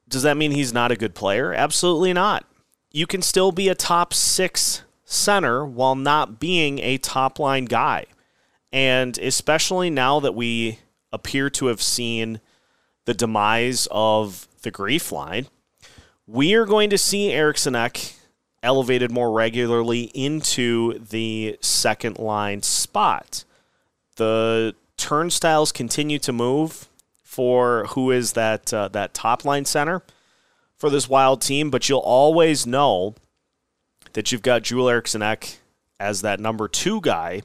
does 0.08 0.22
that 0.22 0.38
mean 0.38 0.52
he's 0.52 0.72
not 0.72 0.90
a 0.90 0.96
good 0.96 1.14
player? 1.14 1.52
Absolutely 1.52 2.14
not. 2.14 2.46
You 2.90 3.06
can 3.06 3.20
still 3.20 3.52
be 3.52 3.68
a 3.68 3.74
top 3.74 4.14
six 4.14 4.82
center 5.04 5.62
while 5.66 5.94
not 5.94 6.40
being 6.40 6.78
a 6.78 6.96
top 6.96 7.38
line 7.38 7.66
guy. 7.66 8.06
And 8.72 9.18
especially 9.18 9.90
now 9.90 10.20
that 10.20 10.34
we 10.34 10.78
appear 11.12 11.50
to 11.50 11.66
have 11.66 11.82
seen 11.82 12.40
the 13.04 13.12
demise 13.12 13.86
of 13.90 14.48
the 14.62 14.70
grief 14.70 15.12
line, 15.12 15.48
we 16.26 16.54
are 16.54 16.64
going 16.64 16.88
to 16.88 16.96
see 16.96 17.30
Eriksson 17.30 17.74
Ek 17.76 18.14
elevated 18.62 19.10
more 19.10 19.30
regularly 19.30 20.10
into 20.14 20.98
the 20.98 21.58
second 21.60 22.18
line 22.18 22.62
spot. 22.62 23.44
The 24.16 24.74
turnstiles 24.96 25.72
continue 25.72 26.18
to 26.18 26.32
move 26.32 26.88
for 27.22 27.86
who 27.90 28.10
is 28.10 28.32
that 28.32 28.74
uh, 28.74 28.88
that 28.88 29.14
top 29.14 29.44
line 29.44 29.64
center 29.64 30.02
for 30.76 30.90
this 30.90 31.08
wild 31.08 31.40
team, 31.40 31.70
but 31.70 31.88
you'll 31.88 31.98
always 31.98 32.66
know 32.66 33.14
that 34.14 34.32
you've 34.32 34.42
got 34.42 34.62
Joel 34.62 34.88
Eriksson 34.88 35.22
Ek 35.22 35.58
as 36.00 36.22
that 36.22 36.40
number 36.40 36.68
two 36.68 37.00
guy, 37.00 37.42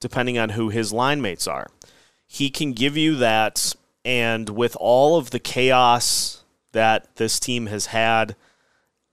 depending 0.00 0.38
on 0.38 0.50
who 0.50 0.68
his 0.68 0.92
line 0.92 1.20
mates 1.20 1.46
are. 1.46 1.68
He 2.26 2.50
can 2.50 2.72
give 2.72 2.96
you 2.96 3.16
that, 3.16 3.74
and 4.04 4.48
with 4.50 4.76
all 4.80 5.16
of 5.16 5.30
the 5.30 5.38
chaos 5.38 6.42
that 6.72 7.16
this 7.16 7.40
team 7.40 7.66
has 7.66 7.86
had 7.86 8.36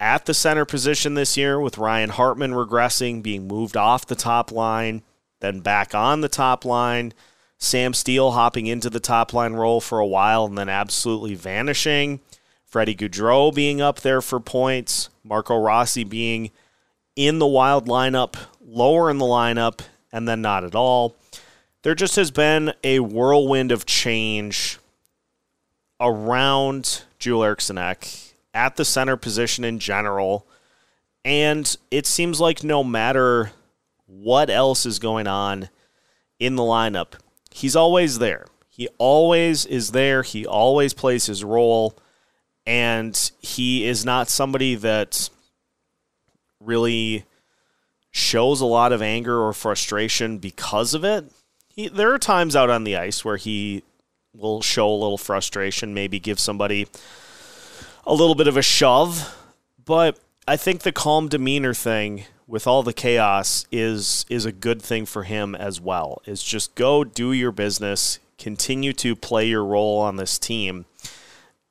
at 0.04 0.26
the 0.26 0.34
center 0.34 0.66
position 0.66 1.13
this 1.13 1.38
year, 1.38 1.58
with 1.58 1.78
Ryan 1.78 2.10
Hartman 2.10 2.52
regressing, 2.52 3.24
being 3.24 3.48
moved 3.48 3.78
off 3.78 4.06
the 4.06 4.16
top 4.16 4.52
line, 4.52 5.02
then 5.39 5.62
back 5.62 5.96
on 5.96 6.20
the 6.20 6.28
top 6.28 6.66
line 6.66 7.13
Sam 7.58 7.94
Steel 7.94 8.32
hopping 8.32 8.68
into 8.68 8.89
the 8.89 9.00
top 9.00 9.32
line 9.32 9.54
role 9.54 9.80
for 9.80 10.00
a 10.00 10.06
while 10.06 10.44
and 10.44 10.58
then 10.58 10.68
absolutely 10.68 11.36
vanishing. 11.36 12.20
Freddie 12.66 12.96
Gaudreau 12.96 13.56
being 13.56 13.80
up 13.80 14.02
there 14.02 14.20
for 14.20 14.42
points. 14.42 15.10
Marco 15.24 15.58
Rossi 15.58 16.04
being 16.04 16.52
in 17.16 17.39
the 17.39 17.48
wild 17.48 17.88
lineup, 17.88 18.36
lower 18.62 19.10
in 19.10 19.20
the 19.20 19.26
lineup, 19.26 19.80
and 20.12 20.28
then 20.28 20.42
not 20.42 20.66
at 20.66 20.76
all. 20.76 21.16
There 21.84 21.96
just 21.96 22.18
has 22.18 22.32
been 22.32 22.74
a 22.84 23.00
whirlwind 23.00 23.72
of 23.72 23.86
change 23.86 24.80
around 26.02 27.04
Joel 27.20 27.46
Eriksson 27.46 27.78
Ek 27.78 28.33
at 28.54 28.76
the 28.76 28.86
center 28.86 29.18
position 29.18 29.63
in 29.63 29.80
general. 29.80 30.48
And 31.26 31.76
it 31.89 32.06
seems 32.06 32.39
like 32.39 32.63
no 32.63 32.84
matter 32.84 33.52
what 34.06 34.50
else 34.50 34.86
is 34.86 35.00
going 35.00 35.28
on 35.28 35.70
in 36.39 36.56
the 36.56 36.63
lineup, 36.63 37.13
he's 37.52 37.76
always 37.76 38.20
there. 38.20 38.46
He 38.70 38.88
always 38.98 39.66
is 39.66 39.92
there. 39.92 40.24
He 40.24 40.46
always 40.46 40.94
plays 40.94 41.26
his 41.28 41.44
role. 41.44 41.98
And 42.66 43.32
he 43.39 43.86
is 43.86 44.06
not 44.06 44.30
somebody 44.30 44.76
that 44.76 45.30
really 46.60 47.26
shows 48.12 48.62
a 48.62 48.66
lot 48.66 48.92
of 48.92 49.02
anger 49.02 49.42
or 49.42 49.54
frustration 49.54 50.38
because 50.38 50.94
of 50.94 51.04
it. 51.04 51.32
He, 51.68 51.88
there 51.88 52.13
are 52.13 52.20
times 52.20 52.56
out 52.56 52.70
on 52.70 52.84
the 52.84 52.96
ice 52.96 53.26
where 53.26 53.38
he 53.38 53.84
will 54.34 54.62
show 54.62 54.89
a 54.89 54.94
little 54.94 55.18
frustration, 55.18 55.94
maybe 55.94 56.20
give 56.20 56.39
somebody 56.39 56.88
a 58.06 58.13
little 58.13 58.36
bit 58.36 58.48
of 58.48 58.58
a 58.58 58.62
shove. 58.62 59.36
But 59.84 60.20
I 60.48 60.58
think 60.58 60.82
the 60.82 60.92
calm 60.92 61.28
demeanor 61.28 61.74
thing 61.74 62.26
with 62.48 62.68
all 62.68 62.84
the 62.84 62.94
chaos 62.94 63.66
is 63.72 64.26
is 64.30 64.46
a 64.46 64.52
good 64.52 64.82
thing 64.82 65.06
for 65.06 65.24
him 65.24 65.56
as 65.56 65.80
well. 65.80 66.22
Is 66.26 66.44
just 66.44 66.76
go 66.76 67.04
do 67.04 67.32
your 67.32 67.52
business, 67.52 68.20
continue 68.38 68.94
to 68.94 69.16
play 69.16 69.48
your 69.48 69.66
role 69.66 70.00
on 70.00 70.18
this 70.18 70.38
team. 70.38 70.86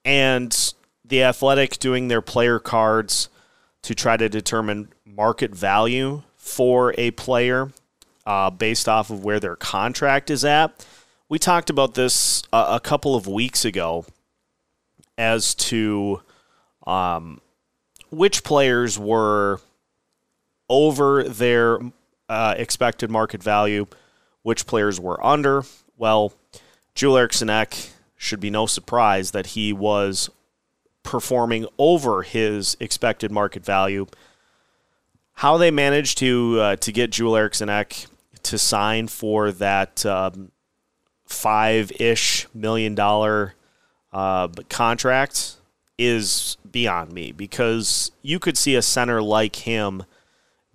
And 0.05 0.75
the 1.05 1.23
Athletic 1.23 1.79
doing 1.79 2.09
their 2.09 2.23
player 2.23 2.59
cards 2.59 3.29
to 3.83 3.95
try 3.95 4.17
to 4.17 4.29
determine 4.29 4.89
market 5.05 5.55
value 5.55 6.23
for 6.37 6.95
a 6.97 7.11
player 7.13 7.71
uh, 8.27 8.51
based 8.51 8.89
off 8.89 9.11
of 9.11 9.25
where 9.25 9.41
their 9.41 9.57
contract 9.57 10.31
is 10.31 10.45
at. 10.45 10.87
We 11.29 11.39
talked 11.39 11.71
about 11.71 11.95
this 11.95 12.43
a, 12.53 12.67
a 12.71 12.81
couple 12.81 13.15
of 13.15 13.27
weeks 13.27 13.65
ago 13.65 14.07
as 15.19 15.55
to 15.55 16.23
um, 16.87 17.41
which 18.11 18.45
players 18.45 18.99
were 18.99 19.61
over 20.69 21.25
their 21.25 21.79
uh, 22.29 22.55
expected 22.57 23.11
market 23.11 23.43
value, 23.43 23.87
which 24.43 24.67
players 24.67 24.99
were 24.99 25.25
under. 25.25 25.65
Well, 25.97 26.33
Joel 26.95 27.19
Eriksson 27.19 27.51
should 28.17 28.41
be 28.41 28.51
no 28.51 28.67
surprise 28.67 29.33
that 29.33 29.49
he 29.49 29.73
was 29.73 30.31
performing 31.03 31.67
over 31.79 32.23
his 32.23 32.77
expected 32.81 33.31
market 33.31 33.65
value. 33.65 34.07
How 35.35 35.57
they 35.57 35.71
managed 35.71 36.19
to 36.19 36.59
uh, 36.61 36.77
to 36.77 36.93
get 36.93 37.11
Joel 37.11 37.37
Eriksson 37.37 37.69
to 38.43 38.59
sign 38.59 39.09
for 39.09 39.51
that 39.53 40.05
um, 40.07 40.53
five 41.27 41.91
ish 41.99 42.47
million 42.55 42.95
dollar 42.95 43.55
uh, 44.13 44.49
contract 44.69 45.57
is 45.99 46.57
beyond 46.71 47.13
me 47.13 47.33
because 47.33 48.11
you 48.23 48.39
could 48.39 48.59
see 48.59 48.75
a 48.75 48.83
center 48.83 49.23
like 49.23 49.57
him 49.57 50.05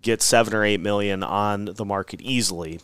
get 0.01 0.21
seven 0.21 0.53
or 0.53 0.63
eight 0.63 0.79
million 0.79 1.23
on 1.23 1.65
the 1.65 1.85
market 1.85 2.21
easily, 2.21 2.79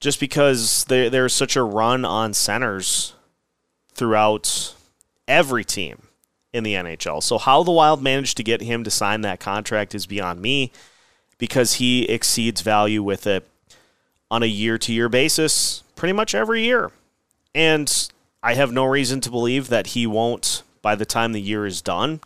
just 0.00 0.20
because 0.20 0.84
there, 0.84 1.10
there's 1.10 1.32
such 1.32 1.56
a 1.56 1.62
run 1.62 2.04
on 2.04 2.32
centers 2.34 3.14
throughout 3.92 4.74
every 5.26 5.64
team 5.64 6.02
in 6.52 6.64
the 6.64 6.74
NHL. 6.74 7.22
So 7.22 7.38
how 7.38 7.62
the 7.62 7.72
Wild 7.72 8.02
managed 8.02 8.36
to 8.36 8.42
get 8.42 8.60
him 8.60 8.84
to 8.84 8.90
sign 8.90 9.22
that 9.22 9.40
contract 9.40 9.94
is 9.94 10.06
beyond 10.06 10.40
me, 10.40 10.70
because 11.38 11.74
he 11.74 12.04
exceeds 12.04 12.60
value 12.60 13.02
with 13.02 13.26
it 13.26 13.46
on 14.30 14.42
a 14.42 14.46
year-to-year 14.46 15.08
basis, 15.08 15.82
pretty 15.96 16.12
much 16.12 16.34
every 16.34 16.62
year, 16.62 16.90
and 17.54 18.10
I 18.42 18.54
have 18.54 18.72
no 18.72 18.84
reason 18.84 19.20
to 19.22 19.30
believe 19.30 19.68
that 19.68 19.88
he 19.88 20.06
won't, 20.06 20.62
by 20.80 20.94
the 20.94 21.06
time 21.06 21.32
the 21.32 21.40
year 21.40 21.66
is 21.66 21.82
done, 21.82 22.20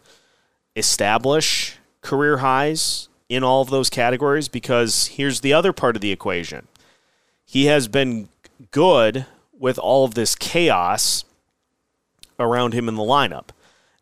establish 0.77 1.77
career 2.03 2.38
highs 2.38 3.09
in 3.29 3.42
all 3.42 3.62
of 3.62 3.70
those 3.70 3.88
categories 3.88 4.48
because 4.48 5.07
here's 5.09 5.40
the 5.40 5.53
other 5.53 5.72
part 5.72 5.96
of 5.96 6.03
the 6.03 6.12
equation. 6.12 6.68
He 7.44 7.66
has 7.66 7.88
been 7.88 8.29
good 8.70 9.27
with 9.59 9.79
all 9.79 10.05
of 10.05 10.14
this 10.14 10.35
chaos 10.35 11.25
around 12.38 12.75
him 12.75 12.88
in 12.88 12.96
the 12.96 13.03
lineup. 13.03 13.48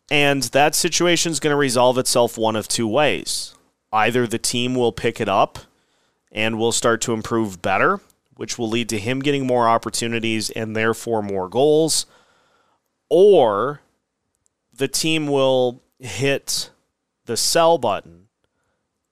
And 0.09 0.43
that 0.43 0.75
situation 0.75 1.31
is 1.31 1.39
going 1.39 1.53
to 1.53 1.57
resolve 1.57 1.97
itself 1.97 2.37
one 2.37 2.57
of 2.57 2.67
two 2.67 2.87
ways. 2.87 3.55
Either 3.93 4.27
the 4.27 4.39
team 4.39 4.75
will 4.75 4.91
pick 4.91 5.21
it 5.21 5.29
up 5.29 5.59
and 6.31 6.57
will 6.57 6.71
start 6.71 7.01
to 7.01 7.13
improve 7.13 7.61
better, 7.61 7.99
which 8.41 8.57
will 8.57 8.67
lead 8.67 8.89
to 8.89 8.97
him 8.97 9.19
getting 9.19 9.45
more 9.45 9.69
opportunities 9.69 10.49
and 10.49 10.75
therefore 10.75 11.21
more 11.21 11.47
goals, 11.47 12.07
or 13.07 13.81
the 14.73 14.87
team 14.87 15.27
will 15.27 15.79
hit 15.99 16.71
the 17.25 17.37
sell 17.37 17.77
button 17.77 18.29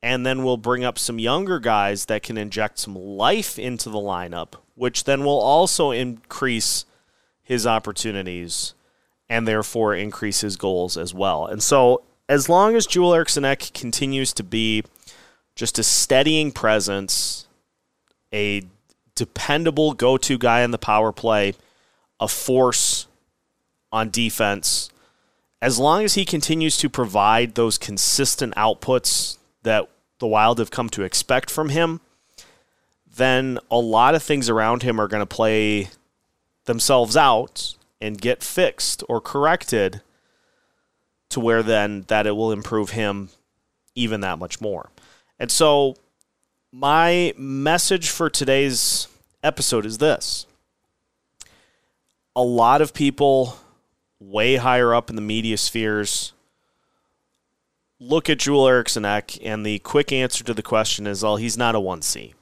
and 0.02 0.26
then 0.26 0.44
we'll 0.44 0.58
bring 0.58 0.84
up 0.84 0.98
some 0.98 1.20
younger 1.20 1.60
guys 1.60 2.06
that 2.06 2.24
can 2.24 2.40
inject 2.40 2.80
some 2.80 2.96
life 2.96 3.60
into 3.60 3.88
the 3.92 4.00
lineup, 4.00 4.56
which 4.74 5.04
then 5.04 5.24
will 5.24 5.40
also 5.40 5.92
increase 5.92 6.86
his 7.44 7.68
opportunities 7.68 8.74
and 9.30 9.48
therefore 9.48 9.94
increase 9.94 10.42
his 10.42 10.56
goals 10.56 10.98
as 10.98 11.14
well. 11.14 11.46
And 11.46 11.62
so, 11.62 12.02
as 12.28 12.50
long 12.50 12.76
as 12.76 12.88
Joel 12.88 13.14
Eriksson 13.14 13.46
continues 13.76 14.34
to 14.34 14.44
be 14.44 14.84
just 15.54 15.78
a 15.78 15.84
steadying 15.84 16.52
presence, 16.52 17.48
a 18.34 18.64
dependable 19.20 19.94
go 19.94 20.16
to 20.18 20.38
guy 20.38 20.62
in 20.62 20.72
the 20.72 20.78
power 20.78 21.12
play, 21.12 21.54
a 22.22 22.28
force 22.30 23.06
on 23.92 24.10
defense, 24.10 24.90
as 25.62 25.78
long 25.78 26.06
as 26.06 26.14
he 26.14 26.24
continues 26.24 26.78
to 26.78 26.90
provide 26.90 27.56
those 27.56 27.78
consistent 27.78 28.56
outputs 28.56 29.38
that 29.64 29.90
the 30.20 30.28
Wild 30.28 30.58
have 30.60 30.72
come 30.72 30.90
to 30.92 31.04
expect 31.04 31.52
from 31.52 31.68
him, 31.68 32.00
then 33.14 33.60
a 33.70 33.78
lot 33.78 34.16
of 34.16 34.24
things 34.24 34.48
around 34.48 34.84
him 34.84 35.02
are 35.02 35.10
going 35.10 35.22
to 35.22 35.26
play 35.26 35.90
themselves 36.64 37.18
out 37.18 37.76
and 38.00 38.22
get 38.22 38.42
fixed 38.42 39.04
or 39.10 39.20
corrected 39.20 40.02
to 41.30 41.42
where 41.42 41.62
then 41.62 42.06
that 42.08 42.26
it 42.26 42.38
will 42.38 42.54
improve 42.54 42.92
him 42.92 43.30
even 43.96 44.22
that 44.22 44.40
much 44.40 44.62
more. 44.62 44.90
And 45.38 45.52
so 45.52 45.98
my 46.72 47.34
message 47.38 48.10
for 48.10 48.30
today's 48.30 49.08
episode 49.44 49.86
is 49.86 49.98
this. 49.98 50.46
A 52.36 52.44
lot 52.44 52.82
of 52.82 52.94
people 52.94 53.58
way 54.20 54.58
higher 54.58 54.94
up 54.94 55.10
in 55.10 55.16
the 55.16 55.22
media 55.22 55.58
spheres 55.58 56.34
look 58.00 58.30
at 58.30 58.40
Joel 58.40 58.68
Eriksson 58.68 59.04
Ek, 59.04 59.38
and 59.44 59.66
the 59.66 59.80
quick 59.80 60.12
answer 60.12 60.44
to 60.44 60.54
the 60.54 60.62
question 60.62 61.06
is, 61.06 61.24
well, 61.24 61.36
he's 61.36 61.58
not 61.58 61.76
a 61.76 61.80
1C. 61.80 62.34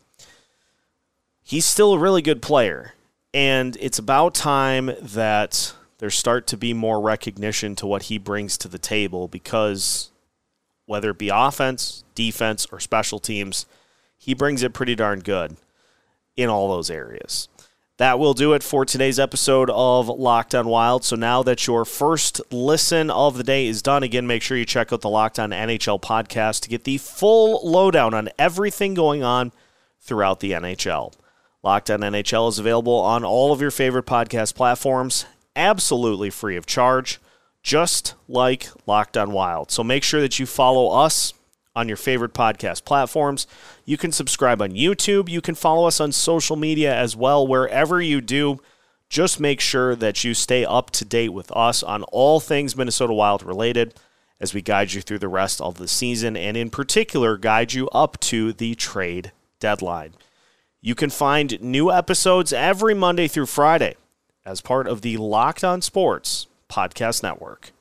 He's 1.43 1.65
still 1.65 1.93
a 1.93 1.99
really 1.99 2.21
good 2.21 2.41
player, 2.41 2.93
and 3.33 3.75
it's 3.79 3.97
about 3.97 4.35
time 4.35 4.91
that 5.01 5.73
there 5.97 6.11
start 6.11 6.45
to 6.47 6.57
be 6.57 6.73
more 6.73 7.01
recognition 7.01 7.75
to 7.77 7.87
what 7.87 8.03
he 8.03 8.19
brings 8.19 8.57
to 8.59 8.67
the 8.67 8.77
table 8.77 9.27
because 9.27 10.11
whether 10.85 11.09
it 11.09 11.17
be 11.17 11.29
offense, 11.29 12.03
defense, 12.13 12.67
or 12.71 12.79
special 12.79 13.19
teams, 13.19 13.65
he 14.27 14.33
brings 14.33 14.61
it 14.61 14.73
pretty 14.73 14.93
darn 14.93 15.21
good 15.21 15.55
in 16.35 16.49
all 16.49 16.69
those 16.69 16.89
areas. 16.89 17.47
That 17.95 18.19
will 18.19 18.33
do 18.33 18.51
it 18.51 18.61
for 18.61 18.83
today's 18.83 19.19
episode 19.19 19.69
of 19.69 20.09
Locked 20.09 20.53
On 20.53 20.67
Wild. 20.67 21.05
So 21.05 21.15
now 21.15 21.43
that 21.43 21.65
your 21.65 21.85
first 21.85 22.41
listen 22.51 23.09
of 23.09 23.37
the 23.37 23.43
day 23.43 23.67
is 23.67 23.81
done, 23.81 24.03
again, 24.03 24.27
make 24.27 24.41
sure 24.41 24.57
you 24.57 24.65
check 24.65 24.91
out 24.91 24.99
the 24.99 25.09
Locked 25.09 25.39
On 25.39 25.51
NHL 25.51 26.01
podcast 26.01 26.63
to 26.63 26.69
get 26.69 26.83
the 26.83 26.97
full 26.97 27.65
lowdown 27.71 28.13
on 28.13 28.27
everything 28.37 28.93
going 28.93 29.23
on 29.23 29.53
throughout 30.01 30.41
the 30.41 30.51
NHL. 30.51 31.13
Locked 31.63 31.89
On 31.89 32.01
NHL 32.01 32.49
is 32.49 32.59
available 32.59 32.99
on 32.99 33.23
all 33.23 33.53
of 33.53 33.61
your 33.61 33.71
favorite 33.71 34.05
podcast 34.05 34.55
platforms, 34.55 35.25
absolutely 35.55 36.29
free 36.29 36.57
of 36.57 36.65
charge, 36.65 37.21
just 37.63 38.13
like 38.27 38.67
Locked 38.85 39.15
On 39.15 39.31
Wild. 39.31 39.71
So 39.71 39.85
make 39.85 40.03
sure 40.03 40.19
that 40.19 40.37
you 40.37 40.45
follow 40.45 40.89
us 40.89 41.33
on 41.77 41.87
your 41.87 41.95
favorite 41.95 42.33
podcast 42.33 42.83
platforms. 42.83 43.45
You 43.85 43.97
can 43.97 44.11
subscribe 44.11 44.63
on 44.63 44.71
YouTube. 44.71 45.29
You 45.29 45.41
can 45.41 45.53
follow 45.53 45.87
us 45.87 46.01
on 46.01 46.11
social 46.11 46.55
media 46.55 46.93
as 46.93 47.15
well. 47.15 47.45
Wherever 47.45 48.01
you 48.01 48.19
do, 48.19 48.59
just 49.09 49.39
make 49.39 49.61
sure 49.61 49.95
that 49.95 50.23
you 50.23 50.33
stay 50.33 50.65
up 50.65 50.89
to 50.91 51.05
date 51.05 51.29
with 51.29 51.55
us 51.55 51.83
on 51.83 52.01
all 52.05 52.39
things 52.39 52.75
Minnesota 52.75 53.13
Wild 53.13 53.43
related 53.43 53.93
as 54.39 54.55
we 54.55 54.61
guide 54.63 54.93
you 54.93 55.01
through 55.01 55.19
the 55.19 55.27
rest 55.27 55.61
of 55.61 55.77
the 55.77 55.87
season 55.87 56.35
and, 56.35 56.57
in 56.57 56.71
particular, 56.71 57.37
guide 57.37 57.73
you 57.73 57.87
up 57.89 58.19
to 58.21 58.53
the 58.53 58.73
trade 58.73 59.31
deadline. 59.59 60.13
You 60.81 60.95
can 60.95 61.11
find 61.11 61.61
new 61.61 61.91
episodes 61.91 62.51
every 62.51 62.95
Monday 62.95 63.27
through 63.27 63.45
Friday 63.45 63.95
as 64.43 64.61
part 64.61 64.87
of 64.87 65.01
the 65.01 65.17
Locked 65.17 65.63
On 65.63 65.81
Sports 65.81 66.47
Podcast 66.69 67.21
Network. 67.21 67.71